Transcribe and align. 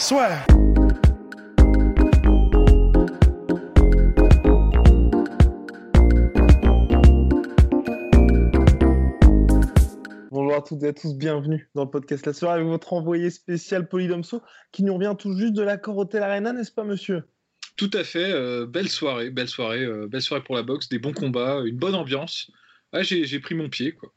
Soit. 0.00 0.30
Bonjour 10.30 10.54
à 10.54 10.62
toutes 10.66 10.82
et 10.84 10.88
à 10.88 10.92
tous, 10.94 11.14
bienvenue 11.14 11.68
dans 11.74 11.84
le 11.84 11.90
podcast 11.90 12.24
La 12.24 12.32
Soirée 12.32 12.60
avec 12.60 12.66
votre 12.66 12.94
envoyé 12.94 13.28
spécial 13.28 13.88
Polydomso 13.88 14.40
qui 14.72 14.84
nous 14.84 14.94
revient 14.94 15.14
tout 15.18 15.36
juste 15.36 15.52
de 15.52 15.60
l'accord 15.60 15.98
Hotel 15.98 16.22
Arena, 16.22 16.54
n'est-ce 16.54 16.72
pas 16.72 16.84
monsieur? 16.84 17.24
Tout 17.76 17.90
à 17.92 18.02
fait, 18.02 18.32
euh, 18.32 18.64
belle 18.64 18.88
soirée, 18.88 19.28
belle 19.28 19.48
soirée, 19.48 19.84
euh, 19.84 20.08
belle 20.08 20.22
soirée 20.22 20.42
pour 20.42 20.54
la 20.54 20.62
boxe, 20.62 20.88
des 20.88 20.98
bons 20.98 21.12
combats, 21.12 21.60
une 21.66 21.76
bonne 21.76 21.94
ambiance. 21.94 22.50
Ouais, 22.94 23.04
j'ai 23.04 23.26
j'ai 23.26 23.38
pris 23.38 23.54
mon 23.54 23.68
pied, 23.68 23.92
quoi. 23.92 24.10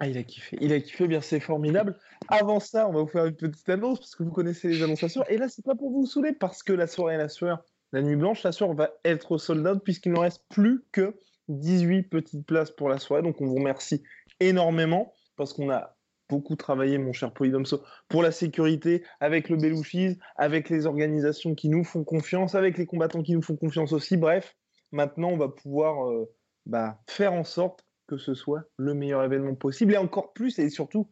Ah, 0.00 0.06
il 0.06 0.16
a 0.16 0.22
kiffé, 0.22 0.56
il 0.60 0.72
a 0.72 0.80
kiffé, 0.80 1.08
bien 1.08 1.20
c'est 1.20 1.40
formidable. 1.40 1.98
Avant 2.28 2.60
ça, 2.60 2.88
on 2.88 2.92
va 2.92 3.00
vous 3.00 3.08
faire 3.08 3.26
une 3.26 3.34
petite 3.34 3.68
annonce 3.68 3.98
parce 3.98 4.14
que 4.14 4.22
vous 4.22 4.30
connaissez 4.30 4.68
les 4.68 4.82
annonciations. 4.82 5.24
Et 5.28 5.38
là, 5.38 5.48
c'est 5.48 5.64
pas 5.64 5.74
pour 5.74 5.90
vous 5.90 6.06
saouler 6.06 6.32
parce 6.32 6.62
que 6.62 6.72
la 6.72 6.86
soirée 6.86 7.14
est 7.14 7.18
la 7.18 7.28
sueur, 7.28 7.64
la 7.92 8.00
nuit 8.02 8.14
blanche, 8.14 8.44
la 8.44 8.52
sueur 8.52 8.72
va 8.74 8.90
être 9.04 9.38
sold 9.38 9.66
out 9.66 9.82
puisqu'il 9.82 10.12
ne 10.12 10.18
reste 10.18 10.44
plus 10.48 10.84
que 10.92 11.16
18 11.48 12.04
petites 12.04 12.46
places 12.46 12.70
pour 12.70 12.88
la 12.88 12.98
soirée. 12.98 13.22
Donc, 13.22 13.40
on 13.40 13.46
vous 13.46 13.56
remercie 13.56 14.04
énormément 14.38 15.14
parce 15.36 15.52
qu'on 15.52 15.68
a 15.70 15.96
beaucoup 16.28 16.54
travaillé, 16.54 16.98
mon 16.98 17.12
cher 17.12 17.32
Polydomso, 17.32 17.82
pour 18.08 18.22
la 18.22 18.30
sécurité, 18.30 19.02
avec 19.18 19.48
le 19.48 19.56
Belouchis, 19.56 20.18
avec 20.36 20.68
les 20.68 20.86
organisations 20.86 21.54
qui 21.54 21.68
nous 21.68 21.82
font 21.82 22.04
confiance, 22.04 22.54
avec 22.54 22.78
les 22.78 22.86
combattants 22.86 23.22
qui 23.22 23.32
nous 23.32 23.42
font 23.42 23.56
confiance 23.56 23.92
aussi. 23.92 24.16
Bref, 24.16 24.54
maintenant, 24.92 25.30
on 25.30 25.38
va 25.38 25.48
pouvoir 25.48 26.08
euh, 26.08 26.30
bah, 26.66 27.00
faire 27.08 27.32
en 27.32 27.44
sorte 27.44 27.87
que 28.08 28.16
ce 28.18 28.34
soit 28.34 28.64
le 28.78 28.94
meilleur 28.94 29.22
événement 29.22 29.54
possible 29.54 29.92
et 29.94 29.96
encore 29.98 30.32
plus 30.32 30.58
et 30.58 30.68
surtout 30.70 31.08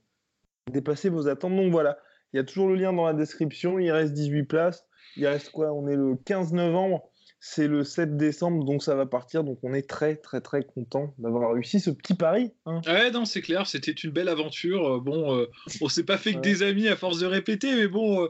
dépasser 0.72 1.08
vos 1.10 1.28
attentes. 1.28 1.54
Donc 1.54 1.70
voilà, 1.70 1.98
il 2.32 2.38
y 2.38 2.40
a 2.40 2.44
toujours 2.44 2.68
le 2.68 2.74
lien 2.74 2.92
dans 2.92 3.06
la 3.06 3.12
description. 3.14 3.78
Il 3.78 3.90
reste 3.92 4.12
18 4.14 4.44
places. 4.44 4.84
Il 5.16 5.26
reste 5.26 5.50
quoi? 5.50 5.72
On 5.72 5.86
est 5.86 5.94
le 5.96 6.16
15 6.24 6.52
novembre. 6.52 7.08
C'est 7.38 7.68
le 7.68 7.84
7 7.84 8.16
décembre, 8.16 8.64
donc 8.64 8.82
ça 8.82 8.94
va 8.96 9.04
partir. 9.06 9.44
Donc 9.44 9.58
on 9.62 9.74
est 9.74 9.88
très 9.88 10.16
très 10.16 10.40
très 10.40 10.64
content 10.64 11.14
d'avoir 11.18 11.52
réussi 11.52 11.78
ce 11.80 11.90
petit 11.90 12.14
pari. 12.14 12.50
hein. 12.64 12.80
Ouais, 12.86 13.10
non, 13.10 13.24
c'est 13.26 13.42
clair, 13.42 13.66
c'était 13.66 13.92
une 13.92 14.10
belle 14.10 14.28
aventure. 14.28 14.94
Euh, 14.96 15.00
Bon, 15.00 15.34
euh, 15.36 15.46
on 15.82 15.88
s'est 15.88 16.02
pas 16.04 16.16
fait 16.18 16.32
que 16.34 16.40
des 16.40 16.62
amis 16.62 16.88
à 16.88 16.96
force 16.96 17.20
de 17.20 17.26
répéter, 17.26 17.76
mais 17.76 17.86
bon, 17.88 18.24
euh, 18.24 18.28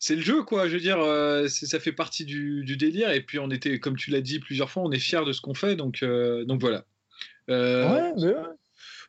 c'est 0.00 0.16
le 0.16 0.22
jeu, 0.22 0.42
quoi. 0.42 0.66
Je 0.66 0.74
veux 0.74 0.80
dire, 0.80 0.98
euh, 1.00 1.46
ça 1.46 1.78
fait 1.78 1.92
partie 1.92 2.24
du, 2.24 2.64
du 2.64 2.76
délire. 2.76 3.10
Et 3.12 3.20
puis, 3.20 3.38
on 3.38 3.50
était, 3.50 3.78
comme 3.78 3.96
tu 3.96 4.10
l'as 4.10 4.22
dit 4.22 4.40
plusieurs 4.40 4.70
fois, 4.70 4.82
on 4.82 4.90
est 4.90 4.98
fiers 4.98 5.24
de 5.24 5.32
ce 5.32 5.40
qu'on 5.42 5.54
fait, 5.54 5.76
donc, 5.76 6.02
euh, 6.02 6.44
donc 6.44 6.60
voilà. 6.60 6.86
Euh, 7.50 7.88
Ouais, 7.92 8.12
mais 8.16 8.34
ouais. 8.34 8.42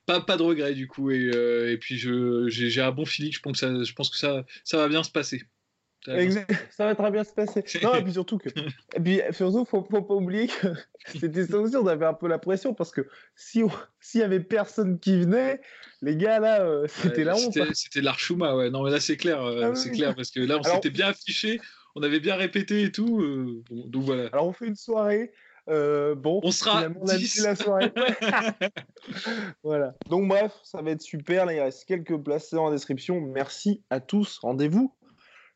pas, 0.05 0.21
pas 0.21 0.37
de 0.37 0.43
regret, 0.43 0.73
du 0.73 0.87
coup. 0.87 1.11
Et, 1.11 1.31
euh, 1.33 1.71
et 1.71 1.77
puis, 1.77 1.97
j'ai 1.97 2.81
un 2.81 2.91
bon 2.91 3.05
feeling. 3.05 3.31
Je 3.33 3.39
pense 3.39 3.53
que 3.53 3.59
ça, 3.59 3.83
je 3.83 3.93
pense 3.93 4.09
que 4.09 4.17
ça, 4.17 4.43
ça 4.63 4.77
va 4.77 4.87
bien 4.87 5.03
se 5.03 5.11
passer. 5.11 5.43
Ça 6.05 6.11
va 6.13 6.17
bien 6.17 6.31
se- 6.31 6.37
Exact. 6.39 6.67
Ça 6.71 6.85
va 6.85 6.95
très 6.95 7.11
bien 7.11 7.23
se 7.23 7.31
passer. 7.33 7.63
Non, 7.81 7.95
et 7.95 8.03
puis 8.03 8.11
surtout 8.13 8.37
que. 8.37 8.49
Et 8.95 8.99
puis 8.99 9.21
surtout, 9.31 9.63
faut, 9.65 9.87
faut 9.89 10.01
pas 10.01 10.13
oublier 10.15 10.47
que 10.47 10.67
c'était 11.19 11.45
ça 11.45 11.57
aussi, 11.57 11.77
on 11.77 11.87
avait 11.87 12.05
un 12.05 12.13
peu 12.13 12.27
la 12.27 12.39
pression 12.39 12.73
parce 12.73 12.91
que 12.91 13.07
si 13.35 13.63
on- 13.63 13.71
s'il 14.01 14.19
y 14.19 14.23
avait 14.23 14.41
personne 14.41 14.99
qui 14.99 15.17
venait, 15.21 15.61
les 16.01 16.17
gars 16.17 16.39
là, 16.39 16.61
euh, 16.63 16.87
c'était 16.89 17.19
Ouais, 17.19 17.23
la 17.23 17.35
honte. 17.35 17.53
C'était 17.53 17.73
c'était 17.73 18.01
l'Archuma, 18.01 18.53
ouais. 18.55 18.69
Non, 18.69 18.83
mais 18.83 18.91
là, 18.91 18.99
c'est 18.99 19.15
clair. 19.15 19.41
euh, 19.43 19.69
Ah 19.71 19.75
c'est 19.75 19.91
oui. 19.91 19.97
clair, 19.97 20.13
parce 20.15 20.31
que 20.31 20.41
là, 20.41 20.57
on 20.59 20.63
s'était 20.63 20.89
bien 20.89 21.07
affiché, 21.07 21.61
on 21.95 22.03
avait 22.03 22.19
bien 22.19 22.35
répété 22.35 22.83
et 22.83 22.91
tout. 22.91 23.63
bon, 23.69 23.87
donc 23.87 24.03
voilà. 24.03 24.27
Alors 24.33 24.47
on 24.47 24.53
fait 24.53 24.67
une 24.67 24.75
soirée. 24.75 25.31
Euh, 25.69 26.15
bon, 26.15 26.41
On 26.43 26.51
sera 26.51 26.77
finalement, 26.77 26.99
on 27.03 27.07
a 27.07 27.17
10. 27.17 27.37
mis 27.37 27.43
la 27.43 27.55
soirée. 27.55 27.91
Ouais. 27.95 28.69
voilà. 29.63 29.95
Donc 30.09 30.27
bref, 30.27 30.53
ça 30.63 30.81
va 30.81 30.91
être 30.91 31.01
super. 31.01 31.45
Là, 31.45 31.53
il 31.53 31.59
reste 31.59 31.85
quelques 31.85 32.17
places 32.17 32.53
dans 32.53 32.65
la 32.65 32.71
description. 32.71 33.21
Merci 33.21 33.83
à 33.89 33.99
tous. 33.99 34.39
Rendez-vous 34.39 34.93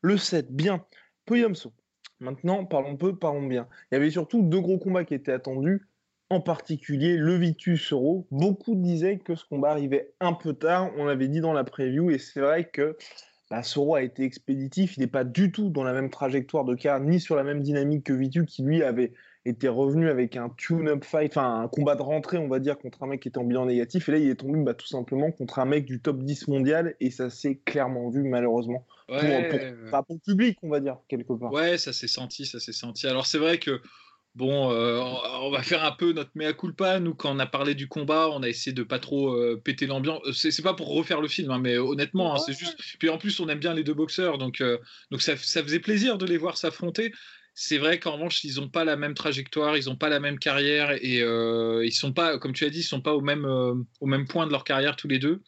le 0.02 0.18
7. 0.18 0.52
Bien. 0.52 0.86
Polydomso. 1.26 1.74
Maintenant, 2.20 2.66
parlons 2.66 2.96
peu, 2.96 3.16
parlons 3.16 3.46
bien. 3.46 3.68
Il 3.92 3.96
y 3.96 3.98
avait 3.98 4.10
surtout 4.10 4.42
deux 4.42 4.62
gros 4.62 4.80
combats 4.80 5.04
qui 5.04 5.14
étaient 5.14 5.34
attendus. 5.34 5.88
En 6.30 6.42
particulier, 6.42 7.16
le 7.16 7.36
Vitus 7.36 7.82
Soro. 7.82 8.28
Beaucoup 8.32 8.76
disaient 8.76 9.20
que 9.20 9.36
ce 9.36 9.46
combat 9.46 9.72
arrivait 9.72 10.14
un 10.20 10.34
peu 10.34 10.54
tard. 10.54 10.92
On 10.98 11.06
l'avait 11.06 11.28
dit 11.28 11.42
dans 11.42 11.54
la 11.54 11.64
preview. 11.64 12.10
Et 12.12 12.18
c'est 12.18 12.40
vrai 12.40 12.66
que 12.70 12.98
bah, 13.50 13.64
Soro 13.64 13.96
a 13.96 14.02
été 14.02 14.24
expéditif. 14.24 14.98
Il 14.98 15.02
n'est 15.02 15.08
pas 15.08 15.24
du 15.24 15.52
tout 15.52 15.70
dans 15.70 15.84
la 15.84 15.94
même 15.94 16.10
trajectoire 16.10 16.66
de 16.66 16.76
car, 16.76 17.00
ni 17.00 17.20
sur 17.20 17.36
la 17.36 17.44
même 17.44 17.62
dynamique 17.62 18.06
que 18.06 18.14
Vitu, 18.14 18.46
qui 18.46 18.64
lui 18.64 18.84
avait 18.84 19.14
était 19.50 19.68
revenu 19.70 20.10
avec 20.10 20.36
un 20.38 20.50
tune-up 20.58 21.04
fight, 21.04 21.32
enfin 21.38 21.62
un 21.62 21.68
combat 21.68 21.96
de 21.96 22.02
rentrée, 22.02 22.38
on 22.38 22.48
va 22.48 22.60
dire, 22.60 22.78
contre 22.78 23.04
un 23.04 23.08
mec 23.08 23.22
qui 23.22 23.30
était 23.30 23.38
en 23.40 23.44
bilan 23.46 23.66
négatif. 23.66 24.10
Et 24.10 24.12
là, 24.14 24.18
il 24.20 24.30
est 24.30 24.36
tombé 24.36 24.60
bah, 24.64 24.74
tout 24.74 24.88
simplement 24.88 25.32
contre 25.32 25.60
un 25.60 25.66
mec 25.66 25.86
du 25.86 26.02
top 26.02 26.20
10 26.24 26.48
mondial. 26.48 26.96
Et 27.00 27.12
ça 27.12 27.30
s'est 27.30 27.58
clairement 27.66 28.10
vu, 28.10 28.24
malheureusement, 28.24 28.86
pour, 29.20 29.40
Ouais, 29.40 29.48
pour, 29.48 29.60
enfin, 29.88 30.04
pour 30.04 30.16
le 30.16 30.22
public, 30.34 30.58
on 30.64 30.70
va 30.70 30.80
dire, 30.80 30.98
quelque 31.08 31.34
part. 31.34 31.54
ouais, 31.54 31.78
ça 31.78 31.94
s'est 31.94 32.08
senti, 32.08 32.46
ça 32.46 32.60
s'est 32.60 32.74
senti. 32.74 33.08
Alors 33.08 33.26
c'est 33.26 33.38
vrai 33.38 33.58
que 33.60 33.82
bon, 34.36 34.72
euh, 34.72 35.00
on 35.42 35.50
va 35.52 35.64
faire 35.64 35.84
un 35.84 35.92
peu 35.92 36.14
notre 36.14 36.32
mea 36.36 36.54
culpa. 36.54 37.00
Nous, 37.00 37.16
quand 37.16 37.36
on 37.36 37.40
a 37.40 37.46
parlé 37.48 37.76
du 37.76 37.88
combat, 37.88 38.30
on 38.32 38.44
a 38.44 38.50
essayé 38.50 38.74
de 38.74 38.84
pas 38.84 39.00
trop 39.00 39.32
euh, 39.34 39.62
péter 39.64 39.88
l'ambiance. 39.88 40.22
Euh, 40.28 40.34
C'est 40.34 40.52
c'est 40.52 40.62
pas 40.64 40.74
pour 40.76 40.90
refaire 40.90 41.22
le 41.22 41.28
film, 41.28 41.52
hein, 41.52 41.60
mais 41.60 41.78
honnêtement, 41.78 42.36
hein, 42.36 42.38
c'est 42.40 42.54
juste. 42.54 42.80
Puis 43.00 43.10
en 43.10 43.18
plus, 43.18 43.40
on 43.40 43.50
aime 43.50 43.60
bien 43.60 43.74
les 43.74 43.84
deux 43.84 43.94
boxeurs, 43.94 44.38
donc 44.38 44.62
euh, 44.62 44.78
donc 45.12 45.22
ça, 45.22 45.36
ça 45.38 45.64
faisait 45.64 45.80
plaisir 45.80 46.18
de 46.18 46.26
les 46.26 46.38
voir 46.38 46.58
s'affronter. 46.58 47.14
C'est 47.60 47.80
vrai 47.80 47.98
qu'en 47.98 48.12
revanche, 48.12 48.44
ils 48.44 48.58
n'ont 48.58 48.70
pas 48.70 48.86
la 48.86 48.96
même 48.98 49.16
trajectoire, 49.16 49.76
ils 49.78 49.86
n'ont 49.86 49.96
pas 49.96 50.10
la 50.10 50.20
même 50.20 50.38
carrière 50.38 50.92
et 50.92 51.24
euh, 51.24 51.84
ils 51.84 51.92
sont 51.92 52.14
pas, 52.14 52.38
comme 52.38 52.54
tu 52.54 52.66
as 52.66 52.70
dit, 52.70 52.82
ils 52.82 52.84
sont 52.84 53.02
pas 53.02 53.16
au 53.16 53.22
même 53.22 53.46
euh, 53.46 53.74
au 54.00 54.06
même 54.06 54.28
point 54.28 54.46
de 54.46 54.52
leur 54.52 54.64
carrière 54.64 54.96
tous 54.96 55.08
les 55.08 55.18
deux. 55.18 55.42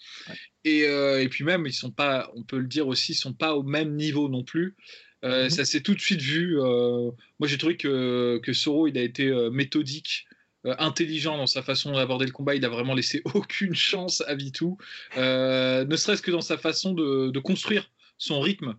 Et, 0.63 0.87
euh, 0.87 1.21
et 1.21 1.29
puis 1.29 1.43
même, 1.43 1.67
ils 1.67 1.73
sont 1.73 1.91
pas, 1.91 2.31
on 2.35 2.41
peut 2.41 2.57
le 2.57 2.65
dire 2.65 2.87
aussi, 2.87 3.11
ils 3.11 3.15
sont 3.15 3.33
pas 3.33 3.53
au 3.53 3.61
même 3.61 3.93
niveau 3.95 4.27
non 4.27 4.43
plus. 4.43 4.75
Euh, 5.23 5.43
Mhm. 5.43 5.49
Ça 5.51 5.65
s'est 5.65 5.81
tout 5.81 5.93
de 5.93 5.99
suite 5.99 6.21
vu. 6.21 6.57
moi, 6.57 7.13
j'ai 7.43 7.59
trouvé 7.59 7.77
que, 7.77 8.39
que 8.41 8.53
Soro, 8.53 8.87
il 8.87 8.97
a 8.97 9.03
été 9.03 9.31
méthodique, 9.51 10.25
intelligent 10.63 11.37
dans 11.37 11.45
sa 11.45 11.61
façon 11.61 11.91
d'aborder 11.91 12.25
le 12.25 12.31
combat. 12.31 12.55
Il 12.55 12.65
a 12.65 12.69
vraiment 12.69 12.95
laissé 12.95 13.21
aucune 13.35 13.75
chance 13.75 14.21
à 14.21 14.33
Vitou, 14.33 14.79
euh, 15.17 15.85
ne 15.85 15.95
serait-ce 15.95 16.23
que 16.23 16.31
dans 16.31 16.41
sa 16.41 16.57
façon 16.57 16.93
de, 16.93 17.29
de 17.29 17.39
construire 17.39 17.91
son 18.17 18.39
rythme. 18.39 18.75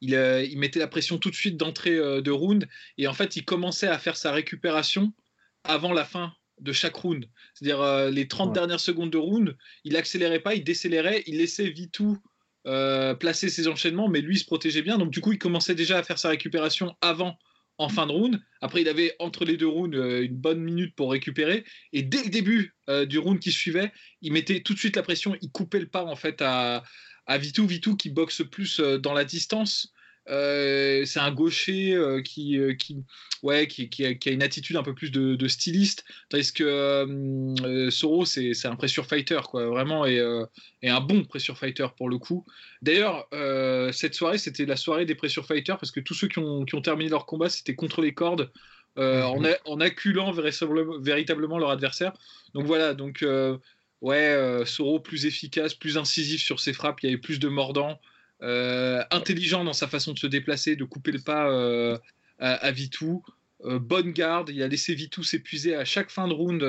Il, 0.00 0.14
euh, 0.14 0.44
il 0.44 0.58
mettait 0.58 0.78
la 0.78 0.88
pression 0.88 1.18
tout 1.18 1.30
de 1.30 1.34
suite 1.34 1.56
d'entrée 1.56 1.96
euh, 1.96 2.20
de 2.20 2.30
round 2.30 2.66
et 2.98 3.06
en 3.06 3.12
fait, 3.12 3.36
il 3.36 3.44
commençait 3.44 3.88
à 3.88 3.98
faire 3.98 4.16
sa 4.16 4.32
récupération 4.32 5.12
avant 5.64 5.92
la 5.92 6.04
fin 6.04 6.32
de 6.60 6.72
chaque 6.72 6.94
round. 6.96 7.26
C'est-à-dire 7.54 7.80
euh, 7.80 8.10
les 8.10 8.28
30 8.28 8.48
Ouais. 8.48 8.54
dernières 8.54 8.80
secondes 8.80 9.10
de 9.10 9.18
round, 9.18 9.56
il 9.84 9.96
accélérait 9.96 10.40
pas, 10.40 10.54
il 10.54 10.64
décélérait, 10.64 11.22
il 11.26 11.38
laissait 11.38 11.68
Vitou 11.70 12.18
placer 13.20 13.50
ses 13.50 13.68
enchaînements, 13.68 14.08
mais 14.08 14.22
lui 14.22 14.36
il 14.36 14.38
se 14.38 14.46
protégeait 14.46 14.80
bien. 14.80 14.96
Donc 14.96 15.10
du 15.10 15.20
coup, 15.20 15.32
il 15.32 15.38
commençait 15.38 15.74
déjà 15.74 15.98
à 15.98 16.02
faire 16.02 16.18
sa 16.18 16.30
récupération 16.30 16.96
avant, 17.02 17.36
en 17.78 17.88
fin 17.88 18.06
de 18.06 18.12
round. 18.12 18.40
Après, 18.60 18.80
il 18.82 18.88
avait 18.88 19.14
entre 19.18 19.44
les 19.44 19.56
deux 19.56 19.66
rounds 19.68 19.94
une 19.94 20.36
bonne 20.36 20.60
minute 20.60 20.94
pour 20.94 21.10
récupérer. 21.12 21.64
Et 21.92 22.02
dès 22.02 22.22
le 22.22 22.30
début 22.30 22.74
euh, 22.88 23.04
du 23.04 23.18
round 23.18 23.38
qui 23.38 23.52
suivait, 23.52 23.92
il 24.22 24.32
mettait 24.32 24.60
tout 24.60 24.74
de 24.74 24.78
suite 24.78 24.96
la 24.96 25.02
pression, 25.02 25.36
il 25.42 25.50
coupait 25.50 25.80
le 25.80 25.88
pas 25.88 26.04
en 26.04 26.16
fait 26.16 26.40
à, 26.40 26.82
à 27.26 27.38
Vitou. 27.38 27.66
Vitou 27.66 27.96
qui 27.96 28.10
boxe 28.10 28.42
plus 28.50 28.80
euh, 28.80 28.98
dans 28.98 29.14
la 29.14 29.24
distance. 29.24 29.92
Euh, 30.30 31.04
c'est 31.04 31.20
un 31.20 31.30
gaucher 31.30 31.92
euh, 31.92 32.22
qui, 32.22 32.58
euh, 32.58 32.72
qui, 32.72 33.04
ouais, 33.42 33.68
qui, 33.68 33.90
qui 33.90 34.06
a, 34.06 34.14
qui 34.14 34.30
a 34.30 34.32
une 34.32 34.42
attitude 34.42 34.74
un 34.76 34.82
peu 34.82 34.94
plus 34.94 35.10
de, 35.10 35.34
de 35.34 35.48
styliste, 35.48 36.02
tandis 36.30 36.50
que 36.50 37.90
Soro, 37.90 38.24
c'est 38.24 38.64
un 38.64 38.74
pressure 38.74 39.04
fighter, 39.04 39.40
quoi, 39.50 39.66
vraiment, 39.66 40.06
et, 40.06 40.22
et 40.80 40.88
un 40.88 41.00
bon 41.00 41.24
pressure 41.24 41.58
fighter 41.58 41.88
pour 41.94 42.08
le 42.08 42.16
coup. 42.16 42.46
D'ailleurs, 42.80 43.28
cette 43.92 44.14
soirée, 44.14 44.38
c'était 44.38 44.64
la 44.64 44.76
soirée 44.76 45.04
des 45.04 45.14
pressure 45.14 45.44
fighters, 45.44 45.76
parce 45.76 45.90
que 45.92 46.00
tous 46.00 46.14
ceux 46.14 46.28
qui 46.28 46.38
ont, 46.38 46.64
terminé 46.64 47.10
leur 47.10 47.26
combat, 47.26 47.50
c'était 47.50 47.74
contre 47.74 48.00
les 48.00 48.14
cordes, 48.14 48.50
euh, 48.96 49.24
en, 49.24 49.44
a- 49.44 49.58
en 49.66 49.78
acculant 49.80 50.32
véritablement, 50.32 51.58
leur 51.58 51.68
adversaire. 51.70 52.14
Donc 52.54 52.64
voilà, 52.64 52.94
donc 52.94 53.22
ouais, 54.04 54.28
euh, 54.28 54.66
Soro 54.66 55.00
plus 55.00 55.24
efficace, 55.26 55.74
plus 55.74 55.96
incisif 55.96 56.42
sur 56.42 56.60
ses 56.60 56.74
frappes, 56.74 57.02
il 57.02 57.06
y 57.06 57.08
avait 57.08 57.20
plus 57.20 57.40
de 57.40 57.48
mordants, 57.48 57.98
euh, 58.42 59.02
intelligent 59.10 59.64
dans 59.64 59.72
sa 59.72 59.88
façon 59.88 60.12
de 60.12 60.18
se 60.18 60.26
déplacer, 60.26 60.76
de 60.76 60.84
couper 60.84 61.10
le 61.10 61.20
pas 61.20 61.50
euh, 61.50 61.98
à, 62.38 62.70
Vitou. 62.70 63.24
Bonne 63.64 64.12
garde, 64.12 64.50
il 64.50 64.62
a 64.62 64.68
laissé 64.68 64.94
Vitou 64.94 65.22
s'épuiser 65.22 65.74
à 65.74 65.86
chaque 65.86 66.10
fin 66.10 66.28
de 66.28 66.34
round 66.34 66.62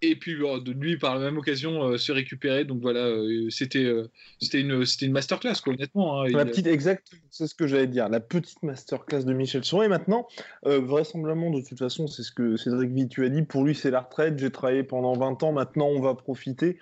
et 0.00 0.16
puis 0.16 0.34
de 0.34 0.72
lui 0.72 0.96
par 0.96 1.18
la 1.18 1.24
même 1.24 1.38
occasion 1.38 1.82
euh, 1.82 1.98
se 1.98 2.12
récupérer 2.12 2.64
donc 2.64 2.80
voilà 2.80 3.00
euh, 3.00 3.48
c'était 3.50 3.84
euh, 3.84 4.10
c'était 4.40 4.60
une 4.60 4.84
c'était 4.84 5.06
une 5.06 5.12
masterclass 5.12 5.54
quoi 5.62 5.72
honnêtement 5.72 6.22
hein, 6.22 6.28
la 6.28 6.44
petite 6.44 6.66
exact 6.66 7.10
c'est 7.30 7.46
ce 7.46 7.54
que 7.54 7.66
j'allais 7.66 7.86
dire 7.86 8.08
la 8.08 8.20
petite 8.20 8.62
masterclass 8.62 9.24
de 9.24 9.32
Michel 9.32 9.64
Soro 9.64 9.82
et 9.82 9.88
maintenant 9.88 10.28
vraisemblablement 10.64 11.50
de 11.50 11.60
toute 11.62 11.78
façon 11.78 12.06
c'est 12.06 12.22
ce 12.22 12.32
que 12.32 12.56
Cédric 12.56 12.90
Vitu 12.90 13.24
a 13.24 13.28
dit 13.28 13.42
pour 13.42 13.64
lui 13.64 13.74
c'est 13.74 13.90
la 13.90 14.00
retraite 14.00 14.38
j'ai 14.38 14.50
travaillé 14.50 14.84
pendant 14.84 15.14
20 15.14 15.42
ans 15.42 15.52
maintenant 15.52 15.88
on 15.88 16.00
va 16.00 16.14
profiter 16.14 16.78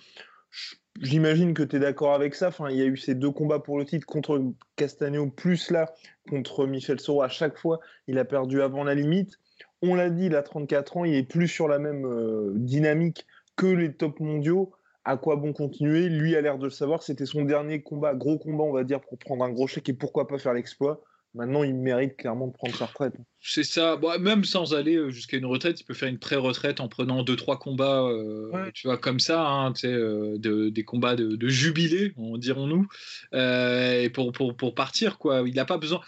J'imagine 1.02 1.52
que 1.52 1.62
tu 1.62 1.76
es 1.76 1.78
d'accord 1.78 2.14
avec 2.14 2.34
ça. 2.34 2.48
Enfin, 2.48 2.70
il 2.70 2.76
y 2.76 2.82
a 2.82 2.86
eu 2.86 2.96
ces 2.96 3.14
deux 3.14 3.30
combats 3.30 3.58
pour 3.58 3.78
le 3.78 3.84
titre 3.84 4.06
contre 4.06 4.42
Castagno, 4.76 5.28
plus 5.28 5.70
là 5.70 5.92
contre 6.28 6.66
Michel 6.66 7.00
Soro. 7.00 7.22
À 7.22 7.28
chaque 7.28 7.58
fois, 7.58 7.80
il 8.06 8.18
a 8.18 8.24
perdu 8.24 8.62
avant 8.62 8.82
la 8.82 8.94
limite. 8.94 9.38
On 9.82 9.94
l'a 9.94 10.10
dit, 10.10 10.26
il 10.26 10.36
a 10.36 10.42
34 10.42 10.96
ans, 10.96 11.04
il 11.04 11.14
est 11.14 11.22
plus 11.22 11.48
sur 11.48 11.68
la 11.68 11.78
même 11.78 12.06
euh, 12.06 12.52
dynamique 12.54 13.26
que 13.56 13.66
les 13.66 13.92
top 13.92 14.20
mondiaux. 14.20 14.72
À 15.04 15.16
quoi 15.16 15.36
bon 15.36 15.52
continuer? 15.52 16.08
Lui 16.08 16.34
a 16.34 16.40
l'air 16.40 16.58
de 16.58 16.64
le 16.64 16.70
savoir. 16.70 17.02
C'était 17.02 17.26
son 17.26 17.44
dernier 17.44 17.82
combat, 17.82 18.14
gros 18.14 18.38
combat, 18.38 18.64
on 18.64 18.72
va 18.72 18.84
dire, 18.84 19.00
pour 19.00 19.18
prendre 19.18 19.44
un 19.44 19.50
gros 19.50 19.66
chèque 19.66 19.88
et 19.88 19.92
pourquoi 19.92 20.26
pas 20.26 20.38
faire 20.38 20.54
l'exploit. 20.54 21.02
Maintenant, 21.34 21.62
il 21.62 21.74
mérite 21.74 22.16
clairement 22.16 22.46
de 22.46 22.52
prendre 22.52 22.74
sa 22.74 22.86
retraite. 22.86 23.12
C'est 23.40 23.62
ça. 23.62 23.96
Bon, 23.96 24.18
même 24.18 24.44
sans 24.44 24.74
aller 24.74 24.96
euh, 24.96 25.10
jusqu'à 25.10 25.36
une 25.36 25.44
retraite, 25.44 25.78
il 25.78 25.84
peut 25.84 25.94
faire 25.94 26.08
une 26.08 26.18
pré-retraite 26.18 26.80
en 26.80 26.88
prenant 26.88 27.22
deux 27.22 27.36
trois 27.36 27.58
combats, 27.58 28.02
euh, 28.04 28.50
tu 28.72 28.88
vois, 28.88 28.96
comme 28.96 29.20
ça, 29.20 29.46
hein, 29.46 29.72
des 29.72 30.84
combats 30.84 31.14
de, 31.14 31.48
jubilé, 31.48 32.14
dirons-nous, 32.16 32.88
et 33.34 34.10
pour, 34.14 34.32
pour, 34.32 34.56
pour, 34.56 34.74
partir, 34.74 35.18
quoi. 35.18 35.44
Il 35.46 35.54
n'a 35.54 35.66
pas 35.66 35.76
besoin 35.76 36.00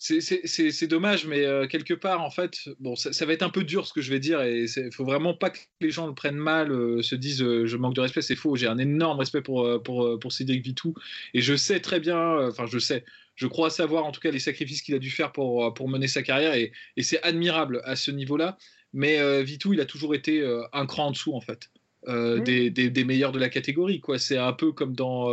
c'est 0.00 0.86
dommage, 0.86 1.26
mais 1.26 1.44
euh, 1.44 1.66
quelque 1.66 1.92
part, 1.92 2.22
en 2.22 2.30
fait, 2.30 2.70
bon, 2.78 2.96
ça, 2.96 3.26
va 3.26 3.32
être 3.34 3.42
un 3.42 3.50
peu 3.50 3.64
dur 3.64 3.86
ce 3.86 3.92
que 3.92 4.00
je 4.00 4.10
vais 4.10 4.18
dire, 4.18 4.40
et 4.40 4.64
il 4.64 4.92
faut 4.92 5.04
vraiment 5.04 5.34
pas 5.34 5.50
que 5.50 5.58
les 5.82 5.90
gens 5.90 6.06
le 6.06 6.14
prennent 6.14 6.38
mal, 6.38 6.72
euh, 6.72 7.02
se 7.02 7.14
disent 7.14 7.42
euh, 7.42 7.66
je 7.66 7.76
manque 7.76 7.94
de 7.94 8.00
respect, 8.00 8.22
c'est 8.22 8.34
faux. 8.34 8.56
J'ai 8.56 8.66
un 8.66 8.78
énorme 8.78 9.18
respect 9.18 9.42
pour, 9.42 9.82
pour, 9.82 10.18
pour 10.18 10.32
Cédric 10.32 10.64
Vitou, 10.64 10.94
et 11.34 11.42
je 11.42 11.54
sais 11.54 11.80
très 11.80 12.00
bien, 12.00 12.48
enfin, 12.48 12.64
je 12.66 12.78
sais, 12.78 13.04
je 13.36 13.46
crois 13.46 13.68
savoir 13.68 14.06
en 14.06 14.12
tout 14.12 14.22
cas 14.22 14.30
les 14.30 14.38
sacrifices 14.38 14.80
qu'il 14.80 14.94
a 14.94 14.98
dû 14.98 15.10
faire 15.10 15.32
pour, 15.32 15.74
pour 15.74 15.86
mener 15.90 16.08
sa 16.08 16.22
carrière, 16.22 16.54
et, 16.54 16.72
et 16.96 17.02
c'est 17.02 17.22
admirable 17.22 17.82
à 17.84 17.94
ce 17.94 18.10
niveau-là. 18.10 18.56
Mais 18.94 19.42
Vitou, 19.44 19.74
il 19.74 19.80
a 19.80 19.84
toujours 19.84 20.14
été 20.14 20.42
un 20.72 20.86
cran 20.86 21.08
en 21.08 21.10
dessous, 21.10 21.34
en 21.34 21.40
fait. 21.40 21.70
des, 22.08 22.70
des, 22.70 22.88
des, 22.88 23.04
meilleurs 23.04 23.32
de 23.32 23.38
la 23.38 23.50
catégorie, 23.50 24.00
quoi. 24.00 24.18
C'est 24.18 24.38
un 24.38 24.52
peu 24.54 24.72
comme 24.72 24.96
dans, 24.96 25.26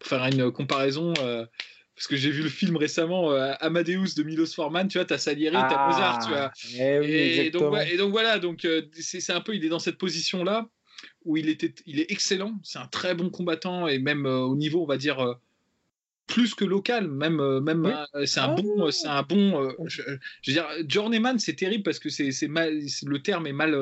pour 0.00 0.08
faire 0.08 0.24
une 0.26 0.50
comparaison, 0.50 1.12
parce 1.98 2.06
que 2.06 2.16
j'ai 2.16 2.30
vu 2.30 2.44
le 2.44 2.48
film 2.48 2.76
récemment 2.76 3.32
euh, 3.32 3.54
Amadeus 3.58 4.14
de 4.16 4.22
Milos 4.22 4.54
Forman, 4.54 4.86
tu 4.86 4.98
vois, 4.98 5.04
t'as 5.04 5.18
Salieri, 5.18 5.56
t'as 5.56 5.68
ah, 5.68 5.88
Mozart, 5.88 6.18
tu 6.24 6.28
vois. 6.28 6.52
Eh 6.78 7.46
et, 7.46 7.50
donc, 7.50 7.76
et, 7.90 7.96
donc, 7.96 8.12
voilà, 8.12 8.38
donc 8.38 8.64
euh, 8.64 8.82
c'est 8.92 9.32
un 9.32 9.40
peu, 9.40 9.56
il 9.56 9.64
est 9.64 9.68
dans 9.68 9.80
cette 9.80 9.98
position 9.98 10.44
là 10.44 10.68
où 11.24 11.36
il 11.36 11.48
était, 11.48 11.74
il 11.86 11.98
est 11.98 12.08
excellent, 12.12 12.56
c'est 12.62 12.78
un 12.78 12.86
très 12.86 13.16
bon 13.16 13.30
combattant 13.30 13.88
et 13.88 13.98
même 13.98 14.26
euh, 14.26 14.42
au 14.42 14.54
niveau, 14.54 14.84
on 14.84 14.86
va 14.86 14.96
dire 14.96 15.40
plus 16.28 16.54
que 16.54 16.64
local, 16.64 17.08
même, 17.08 17.58
même 17.58 17.92
c'est 18.26 18.38
un, 18.38 18.54
bon, 18.54 18.92
c'est 18.92 19.08
un 19.08 19.24
bon, 19.24 19.68
je, 19.86 20.02
je, 20.42 20.50
veux 20.52 20.54
dire, 20.54 20.66
Journeyman, 20.86 21.40
c'est 21.40 21.56
terrible 21.56 21.82
parce 21.82 21.98
que 21.98 22.10
c'est 22.10 22.30
le 22.46 23.18
terme 23.18 23.48
est 23.48 23.52
mal 23.52 23.74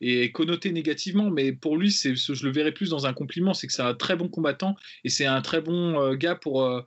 et 0.00 0.30
connoté 0.30 0.72
négativement, 0.72 1.30
mais 1.30 1.52
pour 1.52 1.76
lui, 1.76 1.90
c'est, 1.90 2.14
je 2.14 2.44
le 2.44 2.52
verrais 2.52 2.72
plus 2.72 2.90
dans 2.90 3.06
un 3.06 3.12
compliment, 3.12 3.54
c'est 3.54 3.66
que 3.66 3.72
c'est 3.72 3.82
un 3.82 3.94
très 3.94 4.16
bon 4.16 4.28
combattant 4.28 4.76
et 5.04 5.08
c'est 5.08 5.26
un 5.26 5.40
très 5.40 5.60
bon 5.60 6.00
euh, 6.00 6.14
gars 6.14 6.34
pour, 6.34 6.64
euh, 6.64 6.82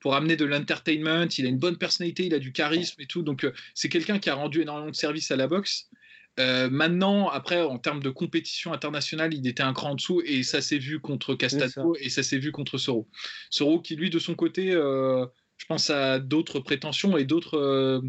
pour 0.00 0.14
amener 0.14 0.36
de 0.36 0.44
l'entertainment. 0.44 1.26
Il 1.38 1.46
a 1.46 1.48
une 1.48 1.58
bonne 1.58 1.76
personnalité, 1.76 2.26
il 2.26 2.34
a 2.34 2.38
du 2.38 2.52
charisme 2.52 3.00
et 3.00 3.06
tout, 3.06 3.22
donc 3.22 3.44
euh, 3.44 3.52
c'est 3.74 3.88
quelqu'un 3.88 4.18
qui 4.18 4.30
a 4.30 4.34
rendu 4.34 4.62
énormément 4.62 4.90
de 4.90 4.96
service 4.96 5.30
à 5.30 5.36
la 5.36 5.48
boxe. 5.48 5.88
maintenant, 6.38 7.28
après, 7.28 7.60
en 7.60 7.78
termes 7.78 8.02
de 8.02 8.10
compétition 8.10 8.72
internationale, 8.72 9.34
il 9.34 9.46
était 9.46 9.62
un 9.62 9.72
cran 9.72 9.90
en 9.90 9.94
dessous 9.96 10.22
et 10.24 10.42
ça 10.44 10.60
s'est 10.62 10.78
vu 10.78 11.00
contre 11.00 11.34
Castato 11.34 11.96
et 12.00 12.10
ça 12.10 12.22
s'est 12.22 12.38
vu 12.38 12.52
contre 12.52 12.78
Soro. 12.78 13.08
Soro 13.50 13.80
qui, 13.80 13.96
lui, 13.96 14.08
de 14.08 14.18
son 14.18 14.34
côté, 14.34 14.70
je 14.70 15.66
pense 15.68 15.90
à 15.90 16.20
d'autres 16.20 16.60
prétentions 16.60 17.18
et 17.18 17.24
d'autres 17.24 18.02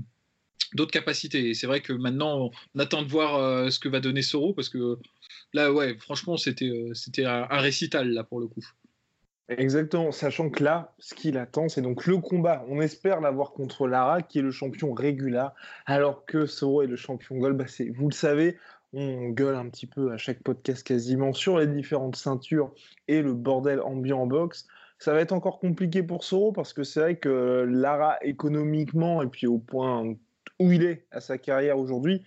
d'autres 0.74 0.92
capacités. 0.92 1.50
Et 1.50 1.54
c'est 1.54 1.68
vrai 1.68 1.82
que 1.82 1.94
maintenant, 1.94 2.52
on 2.74 2.80
attend 2.80 3.02
de 3.02 3.08
voir 3.08 3.36
euh, 3.36 3.70
ce 3.70 3.80
que 3.80 3.90
va 3.90 4.00
donner 4.00 4.22
Soro, 4.22 4.54
parce 4.54 4.70
que 4.70 4.98
là, 5.54 5.72
ouais, 5.72 5.96
franchement, 5.98 6.38
c'était 6.38 6.70
euh, 6.70 6.94
c'était 6.94 7.26
un, 7.26 7.46
récital, 7.46 8.10
là, 8.10 8.24
pour 8.24 8.40
le 8.40 8.48
coup. 8.48 8.66
Exactement, 9.50 10.12
sachant 10.12 10.50
que 10.50 10.64
là, 10.64 10.96
ce 11.00 11.14
qu'il 11.14 11.38
attend, 11.38 11.68
c'est 11.68 11.82
donc 11.82 12.06
le 12.06 12.18
combat. 12.18 12.66
On 12.70 12.80
espère 12.80 13.20
l'avoir 13.20 13.52
contre 13.52 13.88
Lara, 13.88 14.22
qui 14.22 14.40
est 14.40 14.42
le 14.42 14.52
champion 14.52 14.94
régulier, 14.94 15.48
alors 15.86 16.26
que 16.26 16.46
Soro 16.46 16.82
est 16.82 16.88
le 16.88 16.96
champion 16.96 17.38
gold. 17.38 17.58
Bah, 17.58 17.66
vous 17.94 18.08
le 18.08 18.14
savez, 18.14 18.58
on 18.94 19.30
gueule 19.30 19.56
un 19.56 19.70
petit 19.70 19.88
peu 19.88 20.12
à 20.12 20.18
chaque 20.18 20.42
podcast 20.44 20.86
quasiment 20.86 21.34
sur 21.34 21.60
les 21.60 21.68
différentes 21.68 22.16
ceintures 22.16 22.74
et 23.08 23.22
le 23.22 23.34
bordel 23.34 23.82
ambiant 23.82 24.22
en 24.22 24.28
boxe. 24.28 24.66
Ça 25.00 25.14
va 25.14 25.20
être 25.20 25.34
encore 25.34 25.60
compliqué 25.60 26.04
pour 26.04 26.24
Soro 26.24 26.54
parce 26.54 26.72
que 26.72 26.84
c'est 26.84 27.00
vrai 27.02 27.18
que 27.18 27.66
Lara 27.68 28.18
économiquement 28.22 29.22
et 29.22 29.28
puis 29.28 29.48
au 29.48 29.58
point 29.58 30.16
où 30.60 30.72
il 30.72 30.84
est 30.84 31.06
à 31.12 31.20
sa 31.20 31.38
carrière 31.38 31.78
aujourd'hui, 31.78 32.24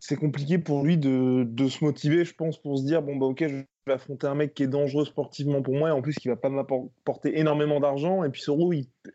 c'est 0.00 0.16
compliqué 0.16 0.58
pour 0.58 0.84
lui 0.84 0.96
de, 0.96 1.68
se 1.68 1.84
motiver, 1.84 2.24
je 2.24 2.34
pense, 2.34 2.60
pour 2.60 2.78
se 2.78 2.84
dire 2.84 3.02
bon, 3.02 3.16
bah 3.16 3.26
ok, 3.26 3.46
je 3.48 3.56
vais 3.56 3.92
affronter 3.92 4.26
un 4.26 4.34
mec 4.34 4.54
qui 4.54 4.62
est 4.62 4.68
dangereux 4.68 5.04
sportivement 5.04 5.62
pour 5.62 5.74
moi 5.74 5.88
et 5.88 5.92
en 5.92 6.02
plus 6.02 6.14
qui 6.14 6.28
va 6.28 6.36
pas 6.36 6.50
m'apporter 6.50 7.38
énormément 7.38 7.80
d'argent. 7.80 8.24
Et 8.24 8.30
puis 8.30 8.40
Soro, 8.42 8.72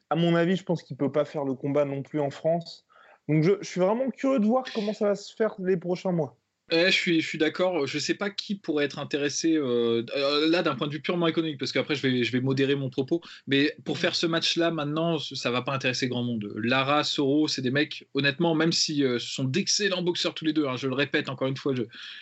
à 0.10 0.16
mon 0.16 0.36
avis, 0.36 0.56
je 0.56 0.64
pense 0.64 0.84
qu'il 0.84 0.98
peut 0.98 1.12
pas 1.12 1.26
faire 1.26 1.46
le 1.46 1.54
combat 1.54 1.86
non 1.86 2.02
plus 2.02 2.20
en 2.20 2.30
France. 2.30 2.86
Donc 3.30 3.44
je 3.44 3.64
suis 3.64 3.80
vraiment 3.80 4.10
curieux 4.10 4.40
de 4.40 4.46
voir 4.46 4.66
comment 4.74 4.94
ça 4.94 5.08
va 5.08 5.16
se 5.16 5.34
faire 5.34 5.56
les 5.60 5.78
prochains 5.78 6.12
mois 6.12 6.38
je 6.74 6.92
suis, 6.92 7.22
je 7.22 7.28
suis 7.28 7.38
d'accord. 7.38 7.88
Je 7.88 7.98
ne 7.98 8.02
sais 8.02 8.14
pas 8.14 8.30
qui 8.30 8.56
pourrait 8.56 8.86
être 8.86 9.00
intéressé 9.00 9.56
euh, 9.56 10.04
euh, 10.16 10.50
là 10.50 10.64
d'un 10.64 10.76
point 10.76 10.88
de 10.88 10.94
vue 10.94 11.02
purement 11.02 11.28
économique, 11.28 11.58
parce 11.58 11.72
qu'après 11.72 11.96
je 11.96 12.02
vais, 12.02 12.24
je 12.24 12.32
vais 12.32 12.42
modérer 12.42 12.76
mon 12.76 12.90
propos. 12.90 13.22
Mais 13.48 13.76
pour 13.86 13.98
faire 13.98 14.16
ce 14.16 14.26
match-là, 14.26 14.72
maintenant, 14.72 15.20
ça 15.20 15.52
va 15.52 15.62
pas 15.62 15.74
intéresser 15.74 16.08
grand 16.08 16.24
monde. 16.24 16.52
Lara, 16.56 17.04
Soro, 17.04 17.48
c'est 17.48 17.62
des 17.62 17.72
mecs, 17.72 18.08
honnêtement, 18.14 18.56
même 18.56 18.72
si 18.72 19.04
euh, 19.04 19.20
ce 19.20 19.28
sont 19.28 19.44
d'excellents 19.44 20.02
boxeurs 20.02 20.34
tous 20.34 20.46
les 20.46 20.54
deux, 20.54 20.68
hein, 20.68 20.78
je 20.78 20.88
le 20.88 20.96
répète 20.96 21.30
encore 21.30 21.48
une 21.48 21.58
fois, 21.58 21.74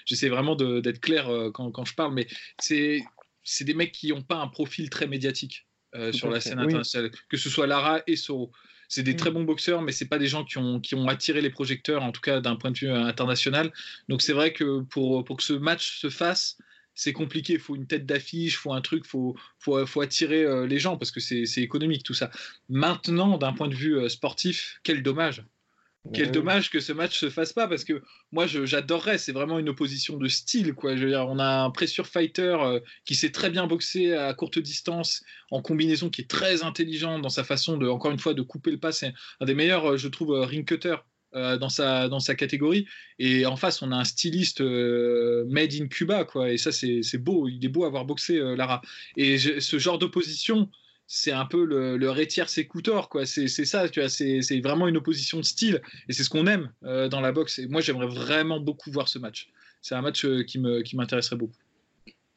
j'essaie 0.05 0.29
vraiment 0.29 0.55
d'être 0.55 0.99
clair 0.99 1.29
quand, 1.53 1.71
quand, 1.71 1.85
je 1.85 1.95
parle, 1.95 2.13
mais 2.13 2.27
c'est 2.59 3.03
des 3.61 3.73
mecs 3.73 3.91
qui 3.91 4.09
n'ont 4.09 4.21
pas 4.21 4.37
un 4.37 4.47
profil 4.47 4.89
très 4.89 5.07
médiatique 5.07 5.67
sur 6.11 6.29
la 6.29 6.39
scène 6.39 6.59
internationale, 6.59 7.11
que 7.29 7.37
ce 7.37 7.49
soit 7.49 7.67
Lara 7.67 8.01
et 8.07 8.15
Soro. 8.15 8.51
C'est 8.91 9.03
des 9.03 9.15
très 9.15 9.31
mm. 9.31 9.33
bons 9.35 9.43
boxeurs, 9.45 9.81
mais 9.81 9.93
c'est 9.93 10.09
pas 10.09 10.19
des 10.19 10.27
gens 10.27 10.43
qui 10.43 10.57
ont, 10.57 10.81
qui 10.81 10.95
ont 10.95 11.07
attiré 11.07 11.39
les 11.39 11.49
projecteurs, 11.49 12.03
en 12.03 12.11
tout 12.11 12.19
cas 12.19 12.41
d'un 12.41 12.57
point 12.57 12.71
de 12.71 12.77
vue 12.77 12.89
euh, 12.89 13.05
international. 13.05 13.71
Donc 14.09 14.21
c'est 14.21 14.33
vrai 14.33 14.51
que 14.51 14.81
pour, 14.81 15.23
pour 15.23 15.37
que 15.37 15.43
ce 15.43 15.53
match 15.53 15.97
se 15.97 16.09
fasse, 16.09 16.57
c'est 16.93 17.13
compliqué. 17.13 17.53
Il 17.53 17.59
faut 17.59 17.77
une 17.77 17.87
tête 17.87 18.05
d'affiche, 18.05 18.53
il 18.53 18.57
faut 18.57 18.73
un 18.73 18.81
truc, 18.81 19.03
il 19.05 19.09
faut, 19.09 19.37
faut, 19.59 19.85
faut, 19.85 20.01
attirer 20.01 20.43
euh, 20.43 20.67
les 20.67 20.77
gens 20.77 20.97
parce 20.97 21.11
que 21.11 21.21
c'est 21.21 21.61
économique 21.61 22.03
tout 22.03 22.13
ça. 22.13 22.31
Maintenant, 22.67 23.37
d'un 23.37 23.53
point 23.53 23.69
de 23.69 23.75
vue 23.75 23.97
euh, 23.97 24.09
sportif, 24.09 24.81
quel 24.83 25.01
dommage. 25.01 25.45
Quel 26.13 26.31
dommage 26.31 26.71
que 26.71 26.79
ce 26.79 26.93
match 26.93 27.19
se 27.19 27.29
fasse 27.29 27.53
pas 27.53 27.67
parce 27.67 27.83
que 27.83 28.01
moi 28.31 28.47
j'adorerais, 28.47 29.19
c'est 29.19 29.31
vraiment 29.31 29.59
une 29.59 29.69
opposition 29.69 30.17
de 30.17 30.27
style 30.27 30.73
quoi. 30.73 30.95
Je 30.95 31.03
veux 31.03 31.09
dire, 31.09 31.27
on 31.29 31.37
a 31.37 31.63
un 31.63 31.69
pressure 31.69 32.07
fighter 32.07 32.57
euh, 32.59 32.79
qui 33.05 33.13
sait 33.13 33.31
très 33.31 33.51
bien 33.51 33.67
boxer 33.67 34.13
à 34.13 34.33
courte 34.33 34.57
distance 34.57 35.23
en 35.51 35.61
combinaison 35.61 36.09
qui 36.09 36.21
est 36.21 36.29
très 36.29 36.63
intelligent 36.63 37.19
dans 37.19 37.29
sa 37.29 37.43
façon 37.43 37.77
de 37.77 37.87
encore 37.87 38.11
une 38.11 38.19
fois 38.19 38.33
de 38.33 38.41
couper 38.41 38.71
le 38.71 38.79
pas, 38.79 38.91
c'est 38.91 39.13
un 39.39 39.45
des 39.45 39.53
meilleurs 39.53 39.91
euh, 39.91 39.97
je 39.97 40.07
trouve 40.07 40.33
euh, 40.33 40.41
ring 40.43 40.67
cutter 40.67 40.95
dans 41.33 41.69
sa 41.69 42.09
dans 42.09 42.19
sa 42.19 42.35
catégorie. 42.35 42.87
Et 43.17 43.45
en 43.45 43.55
face 43.55 43.81
on 43.81 43.93
a 43.93 43.95
un 43.95 44.03
styliste 44.03 44.59
made 44.59 45.73
in 45.73 45.87
Cuba 45.87 46.25
quoi. 46.25 46.51
Et 46.51 46.57
ça 46.57 46.73
c'est 46.73 47.17
beau, 47.17 47.47
il 47.47 47.63
est 47.63 47.69
beau 47.69 47.85
avoir 47.85 48.03
boxé 48.03 48.37
Lara. 48.57 48.81
Et 49.15 49.37
ce 49.37 49.79
genre 49.79 49.97
d'opposition 49.97 50.69
c'est 51.13 51.33
un 51.33 51.45
peu 51.45 51.65
le, 51.65 51.97
le 51.97 52.09
rétière 52.09 52.47
sécoutor, 52.47 53.09
quoi. 53.09 53.25
C'est 53.25 53.47
ça, 53.49 53.89
tu 53.89 53.99
vois, 53.99 54.07
c'est 54.07 54.61
vraiment 54.61 54.87
une 54.87 54.95
opposition 54.95 55.39
de 55.39 55.43
style, 55.43 55.81
et 56.07 56.13
c'est 56.13 56.23
ce 56.23 56.29
qu'on 56.29 56.47
aime 56.47 56.71
euh, 56.85 57.09
dans 57.09 57.19
la 57.19 57.33
boxe. 57.33 57.59
Et 57.59 57.67
moi, 57.67 57.81
j'aimerais 57.81 58.07
vraiment 58.07 58.61
beaucoup 58.61 58.91
voir 58.91 59.09
ce 59.09 59.19
match. 59.19 59.49
C'est 59.81 59.93
un 59.93 60.01
match 60.01 60.23
euh, 60.23 60.43
qui 60.43 60.57
m'intéresserait 60.95 61.35
beaucoup. 61.35 61.57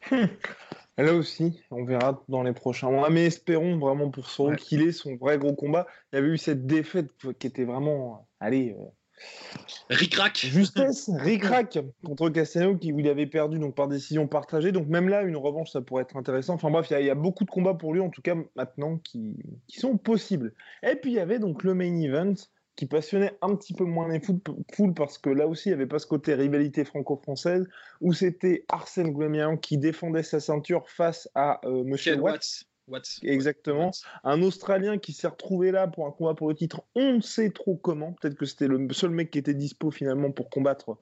Là 0.98 1.14
aussi, 1.14 1.60
on 1.70 1.84
verra 1.84 2.20
dans 2.28 2.42
les 2.42 2.52
prochains 2.52 2.90
mois. 2.90 3.10
Mais 3.10 3.26
espérons 3.26 3.78
vraiment 3.78 4.10
pour 4.10 4.28
son 4.28 4.56
qu'il 4.56 4.82
ait 4.82 4.92
son 4.92 5.14
vrai 5.14 5.38
gros 5.38 5.54
combat. 5.54 5.86
Il 6.12 6.16
y 6.16 6.18
avait 6.18 6.28
eu 6.30 6.38
cette 6.38 6.66
défaite 6.66 7.12
qui 7.38 7.46
était 7.46 7.64
vraiment, 7.64 8.26
allez, 8.40 8.74
euh, 8.76 8.84
Ric-rac. 9.90 10.36
Justesse, 10.38 11.10
ric-rac 11.18 11.78
contre 12.04 12.30
Castellano 12.30 12.76
qui 12.76 12.88
il 12.88 13.08
avait 13.08 13.26
perdu 13.26 13.58
donc 13.58 13.74
par 13.74 13.88
décision 13.88 14.26
partagée. 14.26 14.72
Donc 14.72 14.88
même 14.88 15.08
là, 15.08 15.22
une 15.22 15.36
revanche, 15.36 15.70
ça 15.70 15.80
pourrait 15.80 16.02
être 16.02 16.16
intéressant. 16.16 16.54
Enfin 16.54 16.70
bref, 16.70 16.88
il 16.90 17.04
y, 17.04 17.10
a 17.10 17.14
beaucoup 17.14 17.44
de 17.44 17.50
combats 17.50 17.74
pour 17.74 17.92
lui 17.92 18.00
en 18.00 18.10
tout 18.10 18.22
cas 18.22 18.34
maintenant 18.56 18.98
qui, 18.98 19.36
sont 19.68 19.96
possibles. 19.96 20.54
Et 20.82 20.96
puis 20.96 21.12
il 21.12 21.14
y 21.14 21.20
avait 21.20 21.38
donc 21.38 21.64
le 21.64 21.74
main 21.74 22.00
event 22.00 22.34
qui 22.76 22.86
passionnait 22.86 23.36
un 23.40 23.54
petit 23.54 23.72
peu 23.72 23.84
moins 23.84 24.08
les 24.08 24.20
foules 24.20 24.94
parce 24.94 25.18
que 25.18 25.30
là 25.30 25.46
aussi 25.46 25.68
il 25.68 25.72
n'y 25.72 25.74
avait 25.74 25.86
pas 25.86 26.00
ce 26.00 26.06
côté 26.08 26.34
rivalité 26.34 26.84
franco-française 26.84 27.68
où 28.00 28.12
c'était 28.12 28.64
Arsène 28.68 29.12
Goulamirian 29.12 29.56
qui 29.56 29.78
défendait 29.78 30.24
sa 30.24 30.40
ceinture 30.40 30.88
face 30.88 31.28
à 31.36 31.60
euh, 31.66 31.84
Monsieur 31.84 32.16
Watts. 32.16 32.64
Exactement. 33.22 33.90
Un 34.24 34.42
Australien 34.42 34.98
qui 34.98 35.12
s'est 35.12 35.28
retrouvé 35.28 35.70
là 35.70 35.86
pour 35.88 36.06
un 36.06 36.10
combat 36.10 36.34
pour 36.34 36.48
le 36.48 36.54
titre, 36.54 36.82
on 36.94 37.14
ne 37.14 37.20
sait 37.20 37.50
trop 37.50 37.76
comment. 37.76 38.12
Peut-être 38.12 38.36
que 38.36 38.46
c'était 38.46 38.68
le 38.68 38.92
seul 38.92 39.10
mec 39.10 39.30
qui 39.30 39.38
était 39.38 39.54
dispo 39.54 39.90
finalement 39.90 40.30
pour 40.30 40.50
combattre 40.50 40.98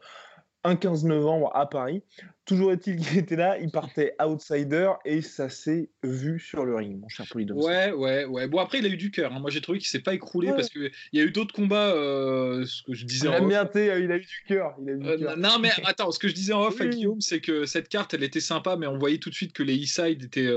un 0.64 0.76
15 0.76 1.04
novembre 1.04 1.50
à 1.54 1.69
Paris. 1.69 2.02
Toujours 2.45 2.73
est-il 2.73 2.97
qu'il 2.97 3.19
était 3.19 3.37
là, 3.37 3.57
il 3.59 3.71
partait 3.71 4.14
outsider 4.21 4.90
et 5.04 5.23
ça 5.23 5.49
s'est 5.49 5.90
vu 6.02 6.40
sur 6.40 6.64
le 6.64 6.75
ring, 6.75 6.99
mon 7.00 7.09
cher 7.09 7.25
Polydome. 7.31 7.59
Ouais, 7.59 7.92
ouais, 7.92 8.25
ouais. 8.25 8.49
Bon, 8.49 8.59
après, 8.59 8.81
il 8.81 8.87
a 8.87 8.88
eu 8.88 8.97
du 8.97 9.12
cœur. 9.12 9.33
Hein. 9.33 9.38
Moi, 9.38 9.50
j'ai 9.50 9.61
trouvé 9.61 9.78
qu'il 9.78 9.87
s'est 9.87 10.00
pas 10.00 10.12
écroulé 10.12 10.49
parce 10.49 10.69
qu'il 10.69 10.90
y 11.12 11.21
a 11.21 11.23
eu 11.23 11.31
d'autres 11.31 11.54
combats, 11.54 11.95
euh, 11.95 12.64
ce 12.66 12.83
que 12.83 12.95
je 12.95 13.07
disais 13.07 13.28
en 13.28 13.49
off. 13.49 13.76
Euh, 13.76 14.00
il 14.00 14.11
a 14.11 14.16
eu 14.16 14.21
du 14.21 14.42
cœur. 14.49 14.75
Euh, 14.85 15.37
non, 15.37 15.61
mais 15.61 15.71
attends, 15.85 16.11
ce 16.11 16.19
que 16.19 16.26
je 16.26 16.35
disais 16.35 16.52
en 16.52 16.62
off 16.62 16.81
à 16.81 16.87
Guillaume, 16.87 17.21
c'est 17.21 17.40
que 17.40 17.64
cette 17.64 17.88
carte, 17.88 18.12
elle 18.14 18.25
était 18.25 18.40
sympa, 18.40 18.76
mais 18.76 18.88
on 18.88 18.99
voyait 18.99 19.19
tout 19.19 19.31
de 19.31 19.37
suite 19.37 19.52
que 19.52 19.62
les 19.62 19.81
E-Side 19.81 20.25
étaient. 20.25 20.52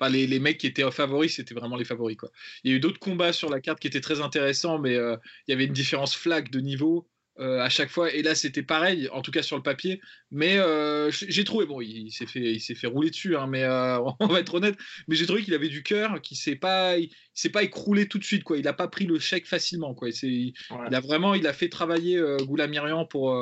Enfin, 0.00 0.10
les, 0.10 0.28
les, 0.28 0.38
mecs 0.38 0.58
qui 0.58 0.68
étaient 0.68 0.88
favoris, 0.92 1.34
c'était 1.34 1.54
vraiment 1.54 1.76
les 1.76 1.84
favoris, 1.84 2.16
quoi. 2.16 2.30
Il 2.62 2.70
y 2.70 2.74
a 2.74 2.76
eu 2.76 2.80
d'autres 2.80 3.00
combats 3.00 3.32
sur 3.32 3.50
la 3.50 3.60
carte 3.60 3.80
qui 3.80 3.88
étaient 3.88 4.00
très 4.00 4.20
intéressants, 4.20 4.78
mais 4.78 4.94
il 4.94 5.50
y 5.50 5.52
avait 5.52 5.64
une 5.64 5.72
différence 5.72 6.14
flag 6.14 6.48
de 6.50 6.60
niveau. 6.60 7.08
Euh, 7.40 7.60
à 7.60 7.68
chaque 7.68 7.90
fois. 7.90 8.12
Et 8.12 8.22
là, 8.22 8.34
c'était 8.34 8.64
pareil, 8.64 9.08
en 9.12 9.22
tout 9.22 9.30
cas 9.30 9.42
sur 9.42 9.56
le 9.56 9.62
papier. 9.62 10.00
Mais 10.32 10.58
euh, 10.58 11.08
j'ai 11.12 11.44
trouvé, 11.44 11.66
bon, 11.66 11.80
il, 11.80 12.10
s'est 12.10 12.26
fait, 12.26 12.54
il 12.54 12.60
s'est 12.60 12.74
fait 12.74 12.88
rouler 12.88 13.10
dessus, 13.10 13.36
hein, 13.36 13.46
mais 13.46 13.62
euh, 13.62 14.00
on 14.20 14.26
va 14.26 14.40
être 14.40 14.54
honnête. 14.54 14.76
Mais 15.06 15.14
j'ai 15.14 15.24
trouvé 15.24 15.44
qu'il 15.44 15.54
avait 15.54 15.68
du 15.68 15.84
cœur, 15.84 16.20
qu'il 16.20 16.36
s'est 16.36 16.56
pas, 16.56 16.98
il, 16.98 17.10
s'est 17.34 17.50
pas 17.50 17.62
écroulé 17.62 18.08
tout 18.08 18.18
de 18.18 18.24
suite, 18.24 18.42
quoi. 18.42 18.58
Il 18.58 18.64
n'a 18.64 18.72
pas 18.72 18.88
pris 18.88 19.06
le 19.06 19.20
chèque 19.20 19.46
facilement, 19.46 19.94
quoi. 19.94 20.08
Il, 20.08 20.52
il, 20.88 20.94
a 20.94 21.00
vraiment, 21.00 21.34
il 21.34 21.46
a 21.46 21.52
fait 21.52 21.68
travailler 21.68 22.20
Goulamirian 22.40 23.04
pour 23.04 23.36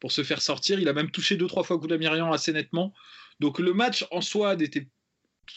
pour 0.00 0.12
se 0.12 0.24
faire 0.24 0.42
sortir. 0.42 0.80
Il 0.80 0.88
a 0.88 0.92
même 0.92 1.10
touché 1.10 1.36
deux 1.36 1.46
trois 1.46 1.62
fois 1.62 1.76
Goulamirian 1.76 2.32
assez 2.32 2.52
nettement. 2.52 2.94
Donc 3.38 3.60
le 3.60 3.72
match 3.72 4.04
en 4.10 4.22
soi 4.22 4.56
n'était 4.56 4.88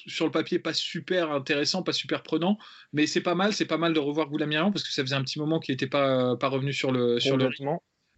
sur 0.07 0.25
le 0.25 0.31
papier 0.31 0.59
pas 0.59 0.73
super 0.73 1.31
intéressant, 1.31 1.83
pas 1.83 1.93
super 1.93 2.23
prenant, 2.23 2.57
mais 2.93 3.07
c'est 3.07 3.21
pas 3.21 3.35
mal, 3.35 3.53
c'est 3.53 3.65
pas 3.65 3.77
mal 3.77 3.93
de 3.93 3.99
revoir 3.99 4.29
Goulamirian 4.29 4.71
parce 4.71 4.83
que 4.83 4.91
ça 4.91 5.03
faisait 5.03 5.15
un 5.15 5.23
petit 5.23 5.39
moment 5.39 5.59
qu'il 5.59 5.73
n'était 5.73 5.87
pas, 5.87 6.35
pas 6.37 6.47
revenu 6.47 6.73
sur 6.73 6.91
le 6.91 7.19
sur 7.19 7.37
le 7.37 7.49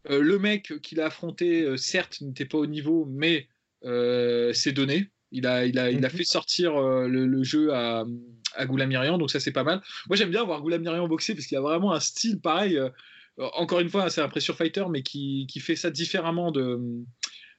euh, 0.10 0.22
le 0.22 0.40
mec 0.40 0.80
qu'il 0.82 1.00
a 1.00 1.06
affronté, 1.06 1.62
euh, 1.62 1.78
certes, 1.78 2.22
n'était 2.22 2.46
pas 2.46 2.58
au 2.58 2.66
niveau, 2.66 3.06
mais 3.10 3.48
euh, 3.86 4.52
c'est 4.54 4.72
donné. 4.72 5.12
Il 5.32 5.46
a, 5.46 5.66
il, 5.66 5.78
a, 5.80 5.92
il 5.92 6.04
a 6.04 6.10
mhm. 6.10 6.18
fait 6.18 6.24
sortir 6.24 6.74
le, 6.78 7.44
jeu 7.44 7.74
à, 7.74 8.04
à 8.56 8.66
Goulamirian, 8.66 9.18
donc 9.18 9.32
ça 9.32 9.40
c'est 9.40 9.54
pas 9.54 9.64
mal. 9.64 9.82
Moi 10.10 10.18
j'aime 10.18 10.30
bien 10.30 10.44
voir 10.44 10.62
Goulamirian 10.62 11.08
boxer 11.08 11.36
parce 11.36 11.46
qu'il 11.46 11.58
a 11.58 11.62
vraiment 11.62 11.94
un 11.94 12.02
style 12.02 12.42
pareil. 12.42 12.78
encore 13.38 13.80
une 13.80 13.90
fois, 13.90 14.10
c'est 14.10 14.22
un 14.22 14.28
pressure 14.28 14.58
fighter, 14.58 14.84
mais 14.90 15.04
qui, 15.04 15.48
qui, 15.48 15.62
fait 15.62 15.78
ça 15.78 15.90
différemment 15.90 16.52
de, 16.52 16.82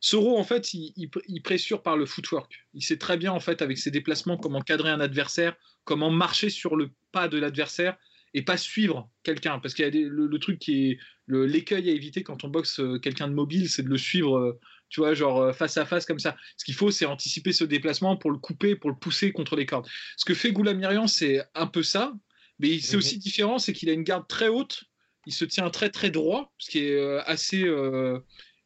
Soro, 0.04 0.36
en 0.36 0.42
fait, 0.42 0.74
il, 0.74 0.92
il, 1.28 1.42
pressure 1.42 1.80
par 1.80 1.96
le 1.96 2.06
footwork. 2.06 2.66
Il 2.74 2.82
sait 2.82 2.98
très 2.98 3.16
bien, 3.16 3.30
en 3.30 3.38
fait, 3.38 3.62
avec 3.62 3.78
ses 3.78 3.92
déplacements, 3.92 4.36
comment 4.36 4.60
cadrer 4.60 4.90
un 4.90 4.98
adversaire, 4.98 5.54
comment 5.84 6.10
marcher 6.10 6.50
sur 6.50 6.74
le 6.74 6.90
pas 7.12 7.28
de 7.28 7.38
l'adversaire 7.38 7.96
et 8.34 8.42
pas 8.42 8.56
suivre 8.56 9.08
quelqu'un. 9.22 9.60
Parce 9.60 9.74
qu'il 9.74 9.84
y 9.84 9.88
a 9.88 10.08
le, 10.08 10.38
truc 10.40 10.58
qui 10.58 10.90
est 10.90 10.98
l'écueil 11.28 11.88
à 11.88 11.92
éviter 11.92 12.24
quand 12.24 12.42
on 12.42 12.48
boxe 12.48 12.80
euh, 12.80 12.98
quelqu'un 12.98 13.28
de 13.28 13.32
mobile, 13.32 13.70
c'est 13.70 13.84
de 13.84 13.88
le 13.88 13.96
suivre, 13.96 14.36
euh, 14.38 14.58
tu 14.88 14.98
vois, 14.98 15.14
genre 15.14 15.40
euh, 15.40 15.52
face 15.52 15.76
à 15.76 15.86
face 15.86 16.04
comme 16.04 16.18
ça. 16.18 16.36
Ce 16.56 16.64
qu'il 16.64 16.74
faut, 16.74 16.90
c'est 16.90 17.06
anticiper 17.06 17.52
ce 17.52 17.62
déplacement 17.62 18.16
pour 18.16 18.32
le 18.32 18.38
couper, 18.38 18.74
pour 18.74 18.90
le 18.90 18.96
pousser 18.96 19.30
contre 19.30 19.54
les 19.54 19.66
cordes. 19.66 19.86
Ce 20.16 20.24
que 20.24 20.34
fait 20.34 20.50
Goulamirian, 20.50 21.06
c'est 21.06 21.44
un 21.54 21.68
peu 21.68 21.84
ça, 21.84 22.12
mais 22.58 22.80
c'est 22.80 22.94
mhm. 22.94 22.98
aussi 22.98 23.18
différent, 23.18 23.60
c'est 23.60 23.72
qu'il 23.72 23.88
a 23.88 23.92
une 23.92 24.02
garde 24.02 24.26
très 24.26 24.48
haute, 24.48 24.82
il 25.26 25.32
se 25.32 25.44
tient 25.44 25.70
très 25.70 25.90
très 25.90 26.10
droit, 26.10 26.52
ce 26.58 26.70
qui 26.72 26.80
est 26.80 27.18
assez 27.26 27.62
euh, 27.62 28.18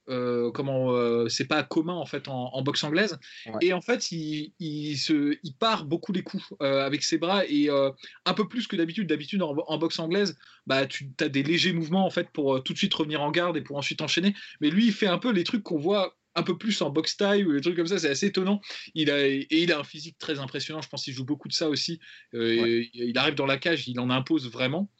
comment 0.07 0.93
euh, 0.93 1.29
c'est 1.29 1.47
pas 1.47 1.63
commun 1.63 1.95
en 1.95 2.07
fait 2.07 2.29
en, 2.29 2.63
boxe 2.63 2.85
anglaise. 2.85 3.19
Et 3.61 3.73
en 3.73 3.81
fait 3.81 4.11
il, 4.13 4.97
se, 4.97 5.37
il 5.43 5.55
part 5.55 5.85
beaucoup 5.85 6.13
les 6.13 6.23
coups 6.23 6.45
euh, 6.63 6.85
avec 6.85 7.03
ses 7.03 7.19
bras 7.19 7.45
et 7.47 7.69
un 7.71 8.35
peu 8.35 8.49
plus 8.49 8.67
que 8.67 8.77
d'habitude. 8.77 9.09
D'habitude 9.09 9.43
en, 9.43 9.79
boxe 9.79 9.99
anglaise 9.99 10.37
bah 10.67 10.87
tu 10.87 11.11
as 11.21 11.29
des 11.29 11.43
légers 11.43 11.73
mouvements 11.73 12.07
en 12.07 12.11
fait 12.11 12.31
pour 12.31 12.63
tout 12.63 12.73
de 12.73 12.79
suite 12.79 12.95
revenir 12.95 13.23
en 13.23 13.31
garde 13.31 13.57
et 13.57 13.63
pour 13.63 13.77
ensuite 13.77 14.03
enchaîner. 14.03 14.35
Mais 14.61 14.71
lui 14.71 14.87
il 14.87 14.93
fait 14.93 15.07
un 15.07 15.19
peu 15.19 15.31
les 15.31 15.45
trucs 15.45 15.63
qu'on 15.63 15.79
voit 15.79 16.17
un 16.37 16.43
peu 16.43 16.57
plus 16.57 16.81
en 16.83 16.91
boxe 16.91 17.17
taille 17.17 17.45
ou 17.45 17.53
des 17.53 17.61
trucs 17.61 17.77
comme 17.77 17.87
ça, 17.87 17.99
c'est 17.99 18.11
assez 18.11 18.27
étonnant. 18.27 18.61
Il 18.95 19.11
a, 19.11 19.27
et 19.27 19.47
il 19.51 19.73
a 19.73 19.81
un 19.81 19.85
physique 19.85 20.17
très 20.19 20.39
impressionnant, 20.39 20.83
je 20.83 20.89
pense 20.89 21.03
qu'il 21.05 21.15
joue 21.15 21.25
beaucoup 21.25 21.49
de 21.49 21.53
ça 21.53 21.69
aussi. 21.69 21.99
Il 22.33 23.13
arrive 23.17 23.35
dans 23.35 23.47
la 23.47 23.59
cage, 23.59 23.89
il 23.89 23.99
en 23.99 24.11
impose 24.11 24.51
vraiment. 24.51 24.91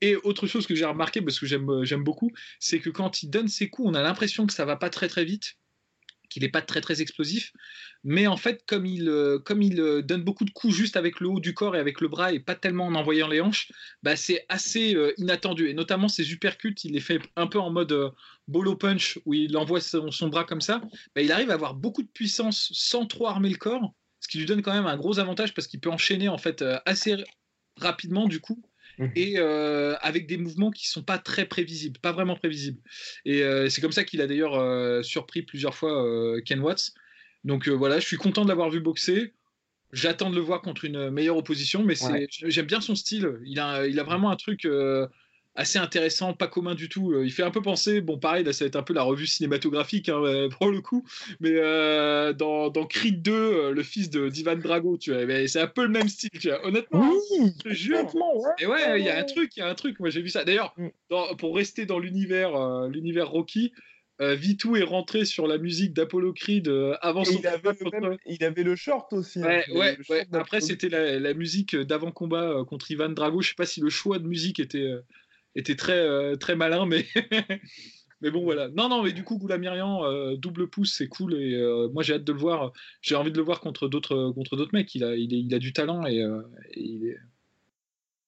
Et 0.00 0.16
autre 0.16 0.46
chose 0.46 0.66
que 0.66 0.74
j'ai 0.74 0.84
remarqué, 0.84 1.22
parce 1.22 1.38
que 1.38 1.46
j'aime, 1.46 2.04
beaucoup, 2.04 2.32
c'est 2.60 2.80
que 2.80 2.90
quand 2.90 3.22
il 3.22 3.30
donne 3.30 3.48
ses 3.48 3.68
coups, 3.68 3.88
on 3.88 3.94
a 3.94 4.02
l'impression 4.02 4.46
que 4.46 4.52
ça 4.52 4.64
va 4.64 4.76
pas 4.76 4.90
très 4.90 5.08
très 5.08 5.24
vite, 5.24 5.54
qu'il 6.28 6.42
n'est 6.42 6.50
pas 6.50 6.62
très 6.62 6.80
très 6.80 7.00
explosif. 7.00 7.52
Mais 8.04 8.26
en 8.26 8.36
fait, 8.36 8.62
comme 8.66 8.86
il, 8.86 9.08
euh, 9.08 9.38
comme 9.38 9.62
il 9.62 9.80
euh, 9.80 10.02
donne 10.02 10.22
beaucoup 10.22 10.44
de 10.44 10.50
coups 10.50 10.74
juste 10.74 10.96
avec 10.96 11.20
le 11.20 11.28
haut 11.28 11.40
du 11.40 11.54
corps 11.54 11.76
et 11.76 11.78
avec 11.78 12.00
le 12.00 12.08
bras 12.08 12.32
et 12.32 12.40
pas 12.40 12.54
tellement 12.54 12.86
en 12.86 12.94
envoyant 12.94 13.28
les 13.28 13.40
hanches, 13.40 13.70
bah 14.02 14.16
c'est 14.16 14.44
assez 14.48 14.94
euh, 14.94 15.12
inattendu. 15.18 15.68
Et 15.68 15.74
notamment 15.74 16.08
ses 16.08 16.30
uppercuts, 16.32 16.74
il 16.84 16.92
les 16.92 17.00
fait 17.00 17.20
un 17.36 17.46
peu 17.46 17.58
en 17.58 17.70
mode 17.70 18.12
bolo 18.48 18.76
punch, 18.76 19.18
où 19.24 19.34
il 19.34 19.56
envoie 19.56 19.80
son, 19.80 20.28
bras 20.28 20.44
comme 20.44 20.60
ça. 20.60 20.80
Bah, 21.14 21.22
il 21.22 21.32
arrive 21.32 21.50
à 21.50 21.54
avoir 21.54 21.74
beaucoup 21.74 22.02
de 22.02 22.08
puissance 22.08 22.70
sans 22.72 23.06
trop 23.06 23.26
armer 23.26 23.48
le 23.48 23.56
corps, 23.56 23.94
ce 24.20 24.28
qui 24.28 24.38
lui 24.38 24.46
donne 24.46 24.62
quand 24.62 24.72
même 24.72 24.86
un 24.86 24.96
gros 24.96 25.18
avantage 25.18 25.54
parce 25.54 25.66
qu'il 25.66 25.80
peut 25.80 25.90
enchaîner 25.90 26.28
en 26.28 26.38
fait 26.38 26.64
assez 26.84 27.16
rapidement 27.76 28.26
du 28.26 28.40
coup 28.40 28.62
Mmh. 28.98 29.06
et 29.14 29.34
euh, 29.36 29.94
avec 30.00 30.26
des 30.26 30.38
mouvements 30.38 30.70
qui 30.70 30.88
sont 30.88 31.02
pas 31.02 31.18
très 31.18 31.44
prévisibles, 31.44 31.98
pas 31.98 32.12
vraiment 32.12 32.34
prévisibles. 32.34 32.80
Et 33.24 33.42
euh, 33.42 33.68
c'est 33.68 33.80
comme 33.80 33.92
ça 33.92 34.04
qu'il 34.04 34.22
a 34.22 34.26
d'ailleurs 34.26 34.54
euh, 34.54 35.02
surpris 35.02 35.42
plusieurs 35.42 35.74
fois 35.74 36.40
Ken 36.44 36.60
Watts. 36.60 36.92
Donc 37.44 37.68
voilà, 37.68 38.00
je 38.00 38.06
suis 38.06 38.16
content 38.16 38.44
de 38.44 38.48
l'avoir 38.48 38.70
vu 38.70 38.80
boxer. 38.80 39.34
J'attends 39.92 40.30
de 40.30 40.34
le 40.34 40.40
voir 40.40 40.62
contre 40.62 40.84
une 40.84 41.10
meilleure 41.10 41.36
opposition, 41.36 41.84
mais 41.84 41.94
j'aime 42.30 42.66
bien 42.66 42.80
son 42.80 42.94
style. 42.94 43.38
Il 43.44 43.60
a, 43.60 43.86
il 43.86 44.00
a 44.00 44.02
vraiment 44.02 44.30
un 44.30 44.36
truc 44.36 44.66
assez 45.56 45.78
intéressant, 45.78 46.34
pas 46.34 46.46
commun 46.46 46.74
du 46.74 46.88
tout. 46.88 47.12
Euh, 47.12 47.24
il 47.24 47.32
fait 47.32 47.42
un 47.42 47.50
peu 47.50 47.62
penser, 47.62 48.00
bon 48.00 48.18
pareil, 48.18 48.44
là 48.44 48.52
ça 48.52 48.64
va 48.64 48.68
être 48.68 48.76
un 48.76 48.82
peu 48.82 48.94
la 48.94 49.02
revue 49.02 49.26
cinématographique 49.26 50.08
hein, 50.08 50.22
euh, 50.22 50.48
pour 50.60 50.70
le 50.70 50.80
coup, 50.80 51.04
mais 51.40 51.52
euh, 51.54 52.32
dans, 52.32 52.70
dans, 52.70 52.86
Creed 52.86 53.22
2, 53.22 53.72
le 53.72 53.82
fils 53.82 54.10
de 54.10 54.28
d'Ivan 54.28 54.56
Drago, 54.56 54.98
tu 54.98 55.12
vois, 55.12 55.48
c'est 55.48 55.60
un 55.60 55.66
peu 55.66 55.82
le 55.82 55.88
même 55.88 56.08
style, 56.08 56.30
tu 56.30 56.48
vois. 56.48 56.64
Honnêtement, 56.64 57.10
oui, 57.10 57.52
je 57.64 57.74
jure. 57.74 58.14
Ouais. 58.14 58.22
Et 58.60 58.66
ouais, 58.66 59.00
il 59.00 59.06
y 59.06 59.08
a 59.08 59.18
un 59.18 59.24
truc, 59.24 59.56
il 59.56 59.60
y 59.60 59.62
a 59.62 59.68
un 59.68 59.74
truc. 59.74 59.98
Moi 59.98 60.10
j'ai 60.10 60.20
vu 60.20 60.28
ça. 60.28 60.44
D'ailleurs, 60.44 60.74
mm. 60.76 61.36
pour 61.38 61.56
rester 61.56 61.86
dans 61.86 61.98
l'univers, 61.98 62.88
l'univers 62.88 63.28
Rocky. 63.28 63.72
V2 64.18 64.80
est 64.80 64.82
rentré 64.82 65.26
sur 65.26 65.46
la 65.46 65.58
musique 65.58 65.92
d'Apollo 65.92 66.32
Creed 66.32 66.72
avant 67.02 67.22
son 67.22 67.38
il 67.38 67.46
avait, 67.46 67.68
le 67.68 68.16
il 68.24 68.42
avait 68.44 68.62
le 68.62 68.74
short 68.74 69.12
aussi. 69.12 69.42
Hein, 69.42 69.60
ouais, 69.74 69.98
ouais, 70.08 70.26
Après, 70.32 70.62
c'était 70.62 70.88
la, 70.88 71.18
la, 71.18 71.34
musique 71.34 71.76
d'avant 71.76 72.10
combat 72.10 72.64
contre 72.66 72.90
Ivan 72.90 73.10
Drago. 73.10 73.42
Je 73.42 73.50
sais 73.50 73.54
pas 73.54 73.66
si 73.66 73.82
le 73.82 73.90
choix 73.90 74.18
de 74.18 74.26
musique 74.26 74.58
était, 74.58 74.90
était 75.56 75.74
très, 75.74 75.98
euh, 75.98 76.36
très 76.36 76.54
malin, 76.54 76.86
mais. 76.86 77.04
mais 78.20 78.30
bon, 78.30 78.44
voilà. 78.44 78.68
Non, 78.68 78.88
non, 78.88 79.02
mais 79.02 79.12
du 79.12 79.24
coup, 79.24 79.38
Goulamirian, 79.38 80.04
euh, 80.04 80.36
double 80.36 80.68
pouce, 80.68 80.94
c'est 80.96 81.08
cool. 81.08 81.34
Et 81.34 81.54
euh, 81.54 81.88
moi, 81.92 82.02
j'ai 82.02 82.14
hâte 82.14 82.24
de 82.24 82.32
le 82.32 82.38
voir. 82.38 82.72
J'ai 83.00 83.16
envie 83.16 83.32
de 83.32 83.38
le 83.38 83.42
voir 83.42 83.60
contre 83.60 83.88
d'autres, 83.88 84.32
contre 84.34 84.56
d'autres 84.56 84.74
mecs. 84.74 84.94
Il 84.94 85.02
a, 85.02 85.16
il, 85.16 85.32
il, 85.32 85.54
a 85.54 85.58
du 85.58 85.72
talent 85.72 86.06
et, 86.06 86.22
il 86.76 87.06
est. 87.08 87.16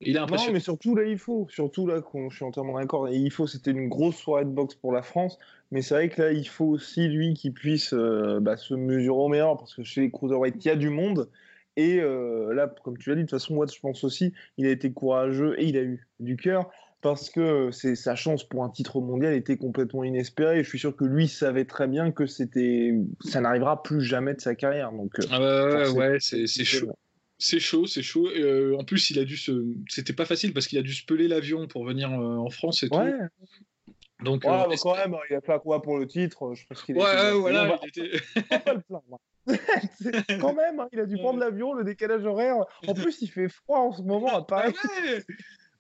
Il 0.01 0.17
impressionnant. 0.17 0.53
Non, 0.53 0.55
mais 0.55 0.61
surtout 0.61 0.95
là, 0.95 1.05
il 1.05 1.19
faut. 1.19 1.49
Surtout 1.51 1.87
là, 1.87 2.01
je 2.31 2.35
suis 2.35 2.45
entièrement 2.45 2.79
d'accord. 2.79 3.09
Et 3.09 3.17
il 3.17 3.33
faut, 3.33 3.49
c'était 3.49 3.73
une 3.73 3.89
grosse 3.89 4.17
soirée 4.17 4.45
de 4.45 4.51
boxe 4.51 4.77
pour 4.77 4.93
la 4.93 5.03
France. 5.03 5.39
Mais 5.73 5.83
c'est 5.83 5.95
vrai 5.95 6.09
que 6.09 6.23
là, 6.23 6.33
il 6.33 6.47
faut 6.47 6.67
aussi, 6.67 7.09
lui, 7.09 7.35
qui 7.35 7.51
puisse 7.51 7.93
bah, 7.93 8.57
se 8.57 8.75
mesurer 8.75 9.19
au 9.19 9.29
meilleur. 9.29 9.57
Parce 9.57 9.75
que 9.75 9.83
chez 9.83 10.03
les 10.03 10.11
Cruiserweight, 10.11 10.65
il 10.65 10.69
y 10.69 10.71
a 10.71 10.77
du 10.77 10.89
monde. 10.89 11.29
Et 11.77 11.97
là, 11.97 12.73
comme 12.85 12.97
tu 12.97 13.11
l'as 13.11 13.17
dit, 13.17 13.23
de 13.23 13.27
toute 13.27 13.39
façon, 13.39 13.55
moi, 13.55 13.67
je 13.67 13.81
pense 13.81 14.05
aussi, 14.05 14.33
il 14.57 14.67
a 14.67 14.71
été 14.71 14.93
courageux 14.93 15.61
et 15.61 15.67
il 15.67 15.77
a 15.77 15.83
eu 15.83 16.07
du 16.21 16.37
cœur 16.37 16.71
parce 17.01 17.31
que 17.31 17.71
sa 17.71 18.17
chance 18.17 18.45
pour 18.45 18.65
un 18.65 18.71
titre 18.71 19.01
mondial 19.01 19.35
était 19.35 19.57
complètement 19.57 20.03
inespérée. 20.05 20.65
Je 20.65 20.69
suis 20.69 20.79
sûr 20.79 20.97
que 20.97 21.05
lui 21.05 21.29
savait 21.29 21.65
très 21.65 21.87
bien 21.87 22.11
que 22.11 22.27
c'était, 22.27 22.95
ça 23.21 23.41
n'arrivera 23.41 23.83
plus 23.83 24.03
jamais 24.03 24.35
de 24.35 24.41
sa 24.41 24.55
carrière. 24.55 24.93
Donc, 24.93 25.13
euh, 25.19 25.87
ah 25.87 25.93
ouais, 25.93 26.19
c'est 26.21 26.47
chaud. 26.47 26.93
C'est 27.41 27.61
chaud, 27.61 27.87
c'est 27.87 28.03
chaud. 28.03 28.29
Euh, 28.29 28.77
en 28.77 28.85
plus, 28.85 29.11
il 29.11 29.19
a 29.21 29.25
dû 29.25 29.37
se. 29.37 29.65
C'était 29.89 30.13
pas 30.13 30.25
facile 30.25 30.53
parce 30.53 30.67
qu'il 30.67 30.77
a 30.77 30.83
dû 30.83 30.93
se 30.93 31.05
peler 31.05 31.29
l'avion 31.29 31.69
pour 31.69 31.85
venir 31.85 32.11
euh, 32.11 32.37
en 32.37 32.51
France 32.51 32.83
et 32.83 32.89
ouais. 32.89 33.13
tout. 33.13 33.95
Donc, 34.25 34.43
ouais, 34.45 34.77
quand 34.83 34.97
même, 34.97 35.17
il 35.31 35.37
a 35.37 35.41
fait 35.41 35.61
quoi 35.61 35.81
pour 35.81 35.99
le 35.99 36.09
titre? 36.09 36.53
Je 36.55 36.67
pense 36.67 36.83
qu'il 36.83 36.97
Ouais, 36.97 37.33
voilà. 37.35 37.79
Il 37.85 37.89
était... 37.89 38.19
pas 38.65 38.75
le 38.75 38.81
plaindre. 38.81 39.21
quand 40.41 40.53
même, 40.53 40.81
hein, 40.81 40.89
il 40.93 40.99
a 40.99 41.07
dû 41.07 41.17
prendre 41.17 41.39
l'avion, 41.39 41.73
le 41.75 41.85
décalage 41.85 42.25
horaire. 42.25 42.57
En 42.89 42.95
plus, 42.95 43.23
il 43.23 43.31
fait 43.31 43.49
froid 43.49 43.79
en 43.79 43.93
ce 43.93 44.03
moment 44.03 44.37
à 44.37 44.45
Paris. 44.45 44.75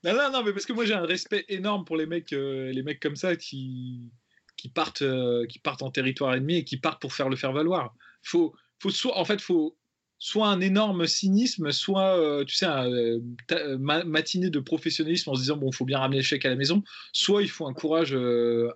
Non, 0.04 0.14
non, 0.14 0.30
non, 0.30 0.44
mais 0.44 0.52
parce 0.52 0.66
que 0.66 0.72
moi 0.72 0.84
j'ai 0.84 0.94
un 0.94 1.06
respect 1.06 1.44
énorme 1.48 1.84
pour 1.84 1.96
les 1.96 2.06
mecs, 2.06 2.32
euh, 2.32 2.72
les 2.72 2.82
mecs 2.82 3.00
comme 3.00 3.16
ça 3.16 3.36
qui, 3.36 4.12
qui, 4.56 4.68
partent, 4.68 5.02
euh, 5.02 5.46
qui 5.46 5.58
partent 5.58 5.82
en 5.82 5.90
territoire 5.90 6.34
ennemi 6.34 6.56
et 6.56 6.64
qui 6.64 6.76
partent 6.76 7.00
pour 7.00 7.12
faire 7.12 7.28
le 7.28 7.36
faire 7.36 7.52
valoir. 7.52 7.94
Faut, 8.22 8.54
faut 8.80 8.90
soit, 8.90 9.16
en 9.16 9.24
fait, 9.24 9.40
faut, 9.40 9.77
soit 10.18 10.48
un 10.48 10.60
énorme 10.60 11.06
cynisme, 11.06 11.70
soit, 11.70 12.18
euh, 12.18 12.44
tu 12.44 12.56
sais, 12.56 12.66
un, 12.66 12.90
euh, 12.90 13.20
euh, 13.52 13.78
matinée 13.78 14.50
de 14.50 14.58
professionnalisme 14.58 15.30
en 15.30 15.34
se 15.34 15.40
disant, 15.42 15.56
bon, 15.56 15.70
il 15.70 15.74
faut 15.74 15.84
bien 15.84 15.98
ramener 15.98 16.18
le 16.18 16.24
chèque 16.24 16.44
à 16.44 16.48
la 16.48 16.56
maison, 16.56 16.82
soit 17.12 17.42
il 17.42 17.48
faut 17.48 17.66
un 17.66 17.72
courage 17.72 18.16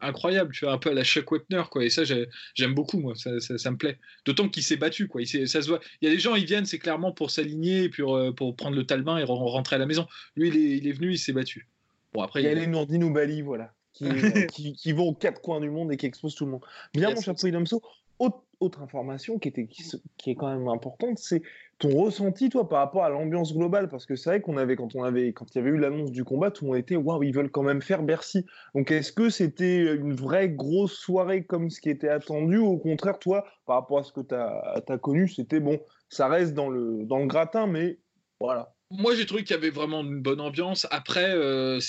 incroyable, 0.01 0.53
tu 0.55 0.65
vois, 0.65 0.75
un 0.75 0.79
peu 0.79 0.91
à 0.91 0.95
la 0.95 1.05
Chuck 1.05 1.31
Wepner, 1.33 1.65
quoi. 1.71 1.85
Et 1.85 1.91
ça, 1.91 2.03
j'aime 2.05 2.75
beaucoup, 2.75 2.99
moi, 2.99 3.15
ça, 3.17 3.41
ça, 3.41 3.71
me 3.71 3.77
plaît. 3.77 3.99
D'autant 4.25 4.49
qu'il 4.49 4.63
s'est 4.63 4.77
battu, 4.77 5.09
quoi. 5.09 5.23
Il, 5.23 5.49
ça 5.49 5.63
se 5.63 5.69
voit. 5.69 5.81
Il 6.01 6.09
y 6.09 6.13
a 6.13 6.15
des 6.15 6.21
gens, 6.21 6.35
ils 6.37 6.45
viennent, 6.45 6.67
c'est 6.67 6.79
clairement 6.79 7.13
pour 7.13 7.31
s'aligner, 7.31 7.89
pour, 7.89 8.35
pour 8.35 8.55
prendre 8.55 8.77
le 8.77 8.85
talbin 8.85 9.19
et 9.19 9.25
rentrer 9.25 9.77
à 9.77 9.79
la 9.79 9.87
maison. 9.87 10.07
Lui, 10.37 10.49
il 10.49 10.57
est, 10.57 10.77
il 10.79 10.87
est 10.87 10.93
venu, 10.93 11.13
il 11.13 11.19
s'est 11.19 11.33
battu. 11.33 11.69
Bon, 12.13 12.23
après, 12.23 12.43
il 12.43 12.45
y 12.45 12.49
a 12.49 12.55
les 12.55 12.67
Nourdine 12.67 13.05
ou 13.05 13.13
Bali, 13.13 13.43
voilà. 13.43 13.73
qui, 13.95 14.05
qui, 14.53 14.73
qui 14.75 14.93
vont 14.93 15.09
aux 15.09 15.15
quatre 15.15 15.41
coins 15.41 15.61
du 15.61 15.71
monde 15.71 15.93
et 15.93 15.97
qui 15.97 16.07
exposent 16.07 16.35
tout 16.35 16.45
le 16.45 16.53
monde. 16.53 16.63
Bien, 16.95 17.11
mon 17.11 17.17
autre, 17.17 18.43
autre 18.63 18.83
information 18.83 19.39
qui, 19.39 19.49
était, 19.49 19.67
qui, 19.67 20.31
est 20.31 20.35
quand 20.35 20.49
même 20.49 20.69
importante, 20.69 21.19
c'est 21.19 21.43
ton 21.79 21.91
ressenti, 21.91 22.49
toi, 22.49 22.69
par 22.69 22.79
rapport 22.79 23.05
à 23.05 23.11
l'ambiance 23.11 23.55
globale. 23.55 23.89
Parce 23.89 24.07
que 24.07 24.15
c'est 24.17 24.31
vrai 24.31 24.41
qu'on 24.41 24.57
avait, 24.57 24.77
quand 24.77 24.95
on 24.95 25.03
avait, 25.03 25.33
quand 25.33 25.47
il 25.55 25.59
y 25.59 25.61
avait 25.61 25.71
eu 25.71 25.79
l'annonce 25.79 26.13
du 26.13 26.25
combat, 26.25 26.51
tout 26.51 26.65
le 26.65 26.71
monde 26.71 26.79
était, 26.79 26.97
waouh, 26.97 27.23
ils 27.25 27.35
veulent 27.35 27.51
quand 27.51 27.63
même 27.63 27.83
faire 27.83 28.03
Bercy. 28.03 28.47
Donc, 28.75 28.91
est-ce 28.91 29.13
que 29.13 29.31
c'était 29.31 29.95
une 29.95 30.15
vraie 30.15 30.49
grosse 30.49 30.95
soirée 30.95 31.45
comme 31.45 31.71
ce 31.71 31.81
qui 31.81 31.91
était 31.91 32.09
attendu 32.09 32.59
ou 32.59 32.67
au 32.67 32.79
contraire, 32.79 33.19
toi, 33.19 33.45
par 33.67 33.77
rapport 33.77 33.99
à 33.99 34.03
ce 34.05 34.13
que 34.13 34.21
tu 34.21 34.35
as, 34.35 34.99
connu, 34.99 35.29
c'était 35.29 35.61
bon, 35.61 35.81
ça 36.09 36.29
reste 36.29 36.55
dans 36.55 36.71
le, 36.71 37.05
dans 37.05 37.19
le 37.19 37.27
gratin, 37.27 37.67
mais 37.67 37.99
voilà. 38.39 38.75
Moi, 38.91 39.15
j'ai 39.15 39.27
trouvé 39.27 39.43
qu'il 39.43 39.57
y 39.57 39.59
avait 39.59 39.71
vraiment 39.71 40.03
une 40.03 40.21
bonne 40.21 40.41
ambiance. 40.41 40.87
Après, 40.91 41.31
euh, 41.35 41.81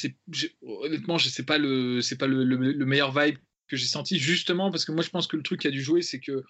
honnêtement, 0.61 1.17
je 1.17 1.27
sais 1.27 1.43
pas 1.43 1.57
le, 1.57 1.99
pas 2.17 2.27
le 2.27 2.85
meilleur 2.85 3.11
vibe 3.11 3.37
que 3.67 3.77
j'ai 3.77 3.87
senti, 3.87 4.19
justement 4.19 4.71
parce 4.71 4.85
que 4.85 4.91
moi, 4.91 5.03
je 5.03 5.09
pense 5.09 5.27
que 5.27 5.37
le 5.37 5.43
truc 5.43 5.61
qui 5.61 5.67
a 5.67 5.71
dû 5.71 5.81
jouer, 5.81 6.01
c'est 6.01 6.19
que, 6.19 6.43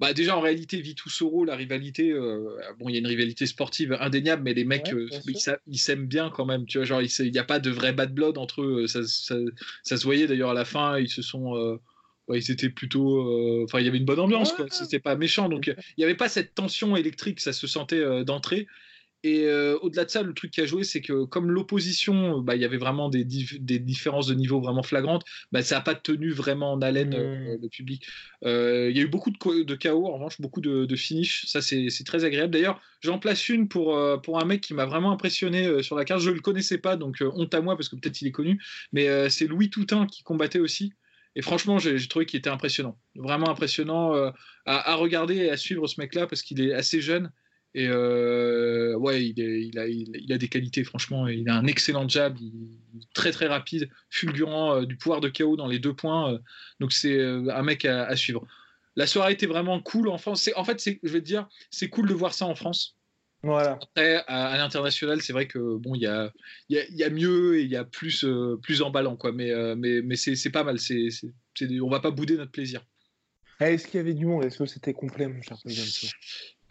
bah, 0.00 0.14
déjà 0.14 0.36
en 0.36 0.40
réalité, 0.40 0.80
Vitou 0.80 1.10
Soro, 1.10 1.44
la 1.44 1.54
rivalité, 1.54 2.10
euh, 2.10 2.56
bon, 2.78 2.88
il 2.88 2.92
y 2.92 2.96
a 2.96 3.00
une 3.00 3.06
rivalité 3.06 3.44
sportive 3.46 3.96
indéniable, 4.00 4.42
mais 4.42 4.54
les 4.54 4.64
mecs, 4.64 4.86
Ouais, 4.86 4.94
euh, 4.94 5.56
ils, 5.66 5.78
s'aiment 5.78 6.06
bien 6.06 6.30
quand 6.30 6.46
même. 6.46 6.64
Tu 6.64 6.78
vois, 6.78 6.86
genre, 6.86 7.02
il 7.02 7.30
n'y 7.30 7.38
a 7.38 7.44
pas 7.44 7.58
de 7.58 7.70
vrai 7.70 7.92
bad 7.92 8.14
blood 8.14 8.38
entre 8.38 8.62
eux. 8.62 8.86
Ça, 8.86 9.00
ça, 9.04 9.36
ça 9.82 9.96
se 9.98 10.04
voyait 10.04 10.26
d'ailleurs 10.26 10.50
à 10.50 10.54
la 10.54 10.64
fin, 10.64 10.98
ils 10.98 11.10
se 11.10 11.20
sont. 11.20 11.54
euh, 11.54 11.76
ouais, 12.28 12.38
ils 12.38 12.50
étaient 12.50 12.70
plutôt. 12.70 13.62
Enfin, 13.64 13.80
il 13.80 13.84
y 13.84 13.88
avait 13.88 13.98
une 13.98 14.06
bonne 14.06 14.20
ambiance, 14.20 14.50
Ouais. 14.52 14.56
quoi. 14.56 14.66
C'était 14.70 15.00
pas 15.00 15.16
méchant. 15.16 15.50
Donc, 15.50 15.66
il 15.66 15.76
n'y 15.98 16.04
avait 16.04 16.14
pas 16.16 16.30
cette 16.30 16.54
tension 16.54 16.96
électrique, 16.96 17.40
ça 17.40 17.52
se 17.52 17.66
sentait 17.66 18.24
d'entrée. 18.24 18.66
Et 19.22 19.44
euh, 19.44 19.76
au-delà 19.82 20.06
de 20.06 20.10
ça, 20.10 20.22
le 20.22 20.32
truc 20.32 20.50
qui 20.50 20.62
a 20.62 20.66
joué, 20.66 20.82
c'est 20.82 21.02
que 21.02 21.24
comme 21.24 21.50
l'opposition, 21.50 22.40
bah, 22.40 22.56
il 22.56 22.62
y 22.62 22.64
avait 22.64 22.78
vraiment 22.78 23.10
des, 23.10 23.24
dif- 23.24 23.58
des 23.62 23.78
différences 23.78 24.26
de 24.28 24.34
niveau 24.34 24.60
vraiment 24.62 24.82
flagrantes, 24.82 25.24
bah, 25.52 25.62
ça 25.62 25.74
n'a 25.74 25.80
pas 25.82 25.94
tenu 25.94 26.30
vraiment 26.30 26.72
en 26.72 26.80
haleine 26.80 27.12
euh, 27.14 27.58
le 27.60 27.68
public. 27.68 28.06
Euh, 28.46 28.88
Il 28.90 28.96
y 28.96 29.00
a 29.00 29.02
eu 29.02 29.08
beaucoup 29.08 29.30
de, 29.30 29.36
KO, 29.36 30.06
en 30.06 30.14
revanche, 30.14 30.40
beaucoup 30.40 30.62
de, 30.62 30.86
de 30.86 30.96
finish. 30.96 31.44
Ça, 31.46 31.60
c'est 31.60 31.90
très 32.06 32.24
agréable. 32.24 32.52
D'ailleurs, 32.52 32.80
j'en 33.00 33.18
place 33.18 33.48
une 33.50 33.68
pour, 33.68 33.98
pour 34.22 34.40
un 34.40 34.44
mec 34.46 34.62
qui 34.62 34.72
m'a 34.72 34.86
vraiment 34.86 35.12
impressionné 35.12 35.82
sur 35.82 35.96
la 35.96 36.04
carte. 36.06 36.22
Je 36.22 36.30
ne 36.30 36.34
le 36.34 36.40
connaissais 36.40 36.78
pas, 36.78 36.96
donc 36.96 37.18
honte 37.20 37.52
à 37.54 37.60
moi, 37.60 37.76
parce 37.76 37.90
que 37.90 37.96
peut-être 37.96 38.22
il 38.22 38.28
est 38.28 38.32
connu. 38.32 38.58
Mais 38.92 39.28
c'est 39.28 39.46
Louis 39.46 39.68
Toutain 39.68 40.06
qui 40.06 40.22
combattait 40.22 40.60
aussi. 40.60 40.92
Et 41.36 41.42
franchement, 41.42 41.78
j'ai 41.78 42.08
trouvé 42.08 42.26
qu'il 42.26 42.38
était 42.38 42.50
impressionnant. 42.50 42.98
Vraiment 43.16 43.50
impressionnant 43.50 44.14
à, 44.14 44.32
à 44.64 44.94
regarder 44.94 45.36
et 45.36 45.50
à 45.50 45.56
suivre 45.58 45.86
ce 45.86 46.00
mec-là, 46.00 46.26
parce 46.26 46.42
qu'il 46.42 46.60
est 46.62 46.72
assez 46.72 47.00
jeune. 47.02 47.30
Et 47.74 47.86
euh, 47.88 48.96
ouais, 48.96 49.24
il, 49.26 49.40
est- 49.40 49.62
il 49.66 49.78
a, 49.78 49.86
il, 49.86 50.32
a 50.32 50.38
des 50.38 50.48
qualités, 50.48 50.82
franchement. 50.82 51.28
Il 51.28 51.48
a 51.48 51.54
un 51.54 51.66
excellent 51.66 52.08
jab, 52.08 52.36
il, 52.40 52.52
très 53.14 53.30
très 53.30 53.46
rapide, 53.46 53.88
fulgurant, 54.10 54.74
euh, 54.74 54.86
du 54.86 54.96
pouvoir 54.96 55.20
de 55.20 55.28
KO 55.28 55.56
dans 55.56 55.68
les 55.68 55.78
deux 55.78 55.94
points. 55.94 56.32
euh, 56.34 56.38
donc 56.80 56.92
c'est 56.92 57.22
un 57.22 57.62
mec 57.62 57.84
à, 57.84 58.04
à 58.06 58.16
suivre. 58.16 58.44
La 58.96 59.06
soirée 59.06 59.34
était 59.34 59.46
vraiment 59.46 59.80
cool 59.80 60.08
en 60.08 60.18
France. 60.18 60.50
En 60.56 60.64
fait, 60.64 60.82
je 60.84 61.08
vais 61.12 61.20
te 61.20 61.24
dire, 61.26 61.48
c'est 61.70 61.88
cool 61.88 62.08
de 62.08 62.14
voir 62.14 62.34
ça 62.34 62.44
en 62.46 62.56
France. 62.56 62.96
Voilà. 63.42 63.78
Après, 63.80 64.16
à, 64.26 64.48
à 64.48 64.58
l'international, 64.58 65.22
c'est 65.22 65.32
vrai 65.32 65.46
que 65.46 65.76
bon, 65.78 65.94
il 65.94 66.02
y 66.02 66.06
a, 66.06 66.32
y, 66.68 66.76
a, 66.76 66.84
y 66.90 67.04
a 67.04 67.08
mieux 67.08 67.58
et 67.60 67.62
il 67.62 67.70
y 67.70 67.76
a 67.76 67.84
plus, 67.84 68.26
plus 68.62 68.82
emballant, 68.82 69.16
quoi. 69.16 69.30
Mais, 69.32 69.52
mais, 69.76 70.02
mais 70.02 70.16
c'est 70.16 70.50
pas 70.50 70.64
mal. 70.64 70.78
C'est, 70.80 71.08
on 71.80 71.88
va 71.88 72.00
pas 72.00 72.10
bouder 72.10 72.36
notre 72.36 72.50
plaisir. 72.50 72.84
Eh, 73.60 73.64
Est-ce 73.74 73.86
qu'il 73.86 73.98
y 73.98 74.00
avait 74.00 74.12
du 74.14 74.26
monde? 74.26 74.44
Est-ce 74.44 74.58
que 74.58 74.66
c'était 74.66 74.92
complet, 74.92 75.28
mon 75.28 75.40
cher 75.40 75.56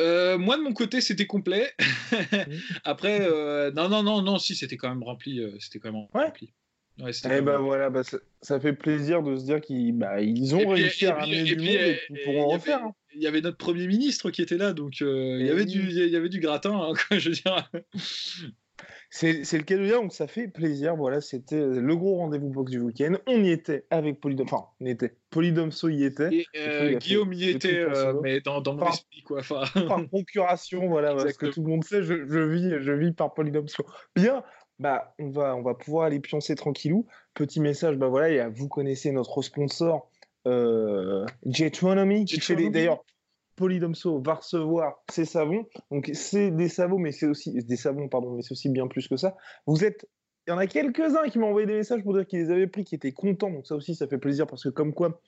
Euh, 0.01 0.37
moi 0.37 0.57
de 0.57 0.61
mon 0.61 0.73
côté 0.73 1.01
c'était 1.01 1.25
complet. 1.27 1.71
Après 2.83 3.19
euh, 3.21 3.71
non 3.71 3.89
non 3.89 4.03
non 4.03 4.21
non 4.21 4.37
si 4.39 4.55
c'était 4.55 4.77
quand 4.77 4.89
même 4.89 5.03
rempli 5.03 5.39
euh, 5.39 5.51
c'était 5.59 5.79
quand 5.79 5.91
même 5.91 6.01
Ouais. 6.13 6.25
rempli. 6.25 6.53
Ouais, 7.01 7.11
Eh 7.25 7.41
ben 7.41 7.53
rempli. 7.53 7.65
voilà, 7.65 7.89
bah, 7.89 8.03
ça, 8.03 8.17
ça 8.41 8.59
fait 8.59 8.73
plaisir 8.73 9.23
de 9.23 9.37
se 9.37 9.45
dire 9.45 9.61
qu'ils 9.61 9.93
bah, 9.93 10.21
ils 10.21 10.53
ont 10.53 10.59
puis- 10.59 10.67
réussi 10.83 11.05
à 11.05 11.15
ramener 11.15 11.39
et 11.39 11.43
du 11.43 11.55
monde 11.55 11.67
et 11.67 11.97
qu'ils 12.07 12.19
pourront 12.25 12.53
avait- 12.55 12.71
hein. 12.73 12.91
Il 13.15 13.21
y 13.21 13.27
avait 13.27 13.41
notre 13.41 13.57
premier 13.57 13.87
ministre 13.87 14.31
qui 14.31 14.41
était 14.41 14.57
là 14.57 14.73
donc 14.73 15.01
euh, 15.01 15.37
il 15.39 15.45
y 15.45 15.47
Eh 15.47 15.51
avait 15.51 15.61
oui. 15.63 15.67
du 15.71 15.79
il 15.89 16.09
y 16.09 16.15
avait 16.15 16.29
du 16.29 16.39
gratin 16.39 16.71
hein, 16.77 16.93
quoi, 17.09 17.17
je 17.17 17.29
veux 17.29 17.35
dire. 17.35 17.69
C'est 19.11 19.33
le 19.53 19.63
cas 19.63 19.75
de 19.75 19.85
dire, 19.85 20.01
donc 20.01 20.13
ça 20.13 20.27
fait 20.27 20.47
plaisir. 20.47 20.95
Voilà, 20.95 21.19
c'était 21.19 21.59
le 21.65 21.95
gros 21.95 22.17
rendez-vous 22.17 22.49
box 22.49 22.71
du 22.71 22.79
week-end. 22.79 23.13
On 23.25 23.43
y 23.43 23.49
était 23.49 23.86
avec 23.89 24.19
Polydomso. 24.19 24.55
Enfin, 24.55 24.65
on 24.79 24.86
y 24.86 24.91
était. 24.91 25.15
Polydomso 25.31 25.89
y 25.89 26.03
était. 26.03 26.29
Et 26.31 26.45
euh, 26.57 26.89
fait 26.91 26.95
Guillaume 26.99 27.34
y 27.34 27.49
était 27.49 27.79
euh, 27.79 28.19
mais 28.21 28.39
dans, 28.41 28.62
dans 28.62 28.73
mon 28.73 28.79
Par- 28.81 28.93
esprit 28.93 29.23
quoi. 29.23 29.39
Enfin, 29.39 29.63
par 29.88 30.05
procuration, 30.10 30.88
voilà, 30.88 31.15
parce 31.15 31.38
que 31.38 31.47
tout 31.47 31.63
le 31.63 31.69
monde 31.69 31.84
sait, 31.84 32.03
je, 32.03 32.25
je 32.27 32.39
vis, 32.39 32.71
je 32.79 32.91
vis 32.91 33.12
par 33.12 33.34
Polydomso. 33.34 33.84
Bien, 34.15 34.43
bah, 34.77 35.15
on 35.17 35.29
va, 35.29 35.55
on 35.55 35.63
va 35.63 35.73
pouvoir 35.73 36.05
aller 36.05 36.19
pioncer 36.19 36.53
tranquillou. 36.55 37.07
Petit 37.34 37.60
message, 37.62 37.97
bah 37.97 38.07
voilà, 38.10 38.29
il 38.29 38.36
y 38.36 38.39
a- 38.39 38.49
vous 38.49 38.67
connaissez 38.67 39.12
notre 39.12 39.41
sponsor, 39.41 40.10
euh, 40.47 41.25
Jetronomy, 41.45 42.25
qui 42.25 42.39
fait 42.39 42.69
d'ailleurs, 42.69 43.03
Polydomso 43.60 44.22
va 44.22 44.36
recevoir 44.36 45.04
ses 45.12 45.26
savons. 45.26 45.67
Donc, 45.91 46.10
c'est 46.13 46.50
des 46.50 46.69
savons, 46.69 46.98
mais 46.98 47.12
c'est 47.12 47.28
aussi 47.28 47.52
des 47.54 47.76
savons, 47.76 48.08
pardon, 48.08 48.32
mais 48.32 48.41
c'est 48.41 48.54
aussi 48.54 48.69
bien 48.69 48.88
plus 48.88 49.10
que 49.10 49.17
ça. 49.17 49.36
Vous 49.67 49.84
êtes, 49.84 50.08
il 50.48 50.52
y 50.52 50.54
en 50.54 50.58
a 50.58 50.65
quelques-uns 50.65 51.28
qui 51.28 51.39
m'ont 51.39 51.50
envoyé 51.50 51.67
des 51.67 51.76
messages 51.76 52.02
pour 52.02 52.13
dire 52.13 52.26
qu'ils 52.26 52.39
les 52.39 52.52
avaient 52.52 52.67
pris, 52.67 52.86
qui 52.86 52.95
étaient 52.95 53.12
contents. 53.12 53.52
Donc, 53.52 53.67
ça 53.67 53.76
aussi, 53.76 53.95
ça 53.95 54.08
fait 54.08 54.17
plaisir 54.17 54.48
parce 54.48 54.63
que, 54.63 54.69
comme 54.69 54.93
quoi, 54.93 55.19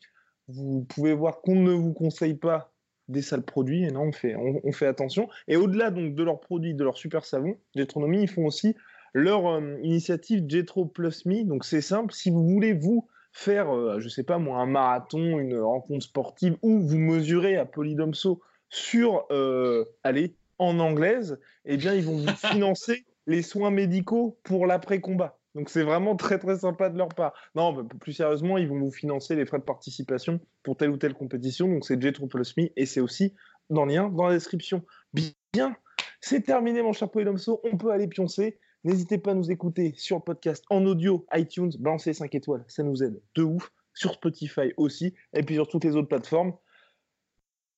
vous 0.48 0.86
pouvez 0.86 1.14
voir 1.14 1.42
qu'on 1.42 1.58
ne 1.58 1.74
vous 1.74 1.92
conseille 1.92 2.36
pas 2.36 2.72
des 3.10 3.22
sales 3.22 3.44
produits. 3.44 3.84
Et 3.84 3.92
non, 3.92 4.04
on 4.04 4.12
fait, 4.14 4.36
on, 4.38 4.72
fait 4.72 4.88
attention. 4.88 5.28
Et 5.50 5.58
au-delà 5.58 5.92
donc 5.92 6.16
de 6.16 6.24
leurs 6.24 6.40
produits, 6.40 6.74
de 6.74 6.86
leurs 6.86 6.98
super 6.98 7.26
savons, 7.26 7.58
Jetronomy, 7.76 8.22
ils 8.24 8.30
font 8.30 8.46
aussi 8.46 8.76
leur 9.14 9.46
euh, 9.46 9.78
initiative 9.84 10.46
Jetro 10.48 10.86
Plus 10.86 11.26
Me. 11.26 11.44
Donc 11.44 11.66
c'est 11.66 11.82
simple, 11.82 12.14
si 12.14 12.30
vous 12.30 12.48
voulez 12.48 12.72
vous 12.72 13.10
faire, 13.32 13.74
euh, 13.76 14.00
je 14.00 14.10
sais 14.10 14.24
pas 14.24 14.38
moi, 14.38 14.60
un 14.60 14.66
marathon, 14.66 15.40
une 15.40 15.58
rencontre 15.60 16.04
sportive, 16.04 16.58
ou 16.62 16.80
vous 16.80 16.98
mesurez 16.98 17.58
à 17.58 17.66
Polydomso 17.66 18.42
sur, 18.70 19.26
euh, 19.32 19.86
allez, 20.04 20.36
en 20.60 20.80
anglaise, 20.80 21.40
eh 21.66 21.78
bien 21.78 21.94
ils 21.94 22.04
vont 22.04 22.18
vous 22.18 22.28
financer 22.36 23.06
les 23.28 23.42
soins 23.42 23.72
médicaux 23.72 24.38
pour 24.44 24.68
l'après-combat. 24.68 25.38
Donc 25.56 25.70
c'est 25.70 25.84
vraiment 25.84 26.16
très 26.16 26.40
très 26.40 26.60
sympa 26.60 26.90
de 26.90 26.98
leur 26.98 27.10
part. 27.10 27.34
Non, 27.56 27.74
bah, 27.74 27.84
plus 28.00 28.14
sérieusement, 28.14 28.58
ils 28.58 28.68
vont 28.68 28.80
vous 28.80 28.92
financer 28.92 29.36
les 29.36 29.46
frais 29.46 29.60
de 29.60 29.64
participation 29.64 30.40
pour 30.64 30.78
telle 30.78 30.92
ou 30.92 30.98
telle 30.98 31.14
compétition. 31.14 31.68
Donc 31.68 31.86
c'est 31.86 31.98
Plus 31.98 32.58
Me 32.58 32.70
et 32.78 32.86
c'est 32.86 33.02
aussi 33.02 33.34
dans 33.70 33.86
le 33.86 33.94
lien 33.94 34.10
dans 34.10 34.28
la 34.28 34.34
description. 34.34 34.86
Bien, 35.14 35.76
c'est 36.22 36.42
terminé 36.42 36.82
mon 36.82 36.94
cher 36.94 37.10
Polydomso, 37.10 37.60
on 37.64 37.78
peut 37.78 37.92
aller 37.92 38.08
pioncer. 38.08 38.60
N'hésitez 38.84 39.18
pas 39.20 39.32
à 39.32 39.34
nous 39.36 39.52
écouter 39.52 39.94
sur 39.96 40.18
le 40.18 40.24
podcast 40.24 40.64
en 40.70 40.84
audio, 40.86 41.26
iTunes, 41.34 41.72
balancez 41.80 42.14
5 42.14 42.34
étoiles, 42.34 42.66
ça 42.68 42.84
nous 42.84 43.04
aide 43.04 43.22
de 43.36 43.44
ouf. 43.44 43.72
Sur 43.94 44.14
Spotify 44.14 44.72
aussi, 44.78 45.14
et 45.34 45.44
puis 45.44 45.56
sur 45.56 45.68
toutes 45.68 45.84
les 45.84 45.98
autres 45.98 46.08
plateformes. 46.08 46.54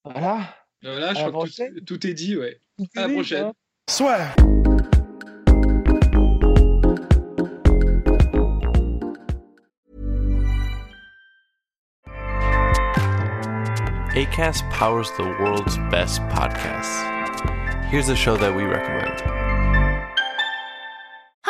Voilà. 0.05 0.55
voilà, 0.83 1.13
je 1.15 1.19
À 1.19 1.23
la 1.23 1.29
crois 1.31 1.45
que 1.45 1.47
prochaine. 1.49 1.73
tout, 1.85 1.97
tout 1.97 2.07
est 2.07 2.13
dit 2.13 2.37
ouais. 2.37 2.61
Tout 2.77 2.85
À 2.95 3.01
la 3.01 3.07
dit, 3.07 3.13
prochaine. 3.15 3.45
hein. 3.45 3.53
Soit. 3.89 4.35
ACAST 14.15 14.69
powers 14.69 15.09
the 15.17 15.23
world's 15.39 15.77
best 15.89 16.21
podcasts. 16.29 17.01
Here's 17.89 18.09
a 18.09 18.15
show 18.15 18.37
that 18.37 18.55
we 18.55 18.63
recommend. 18.63 19.42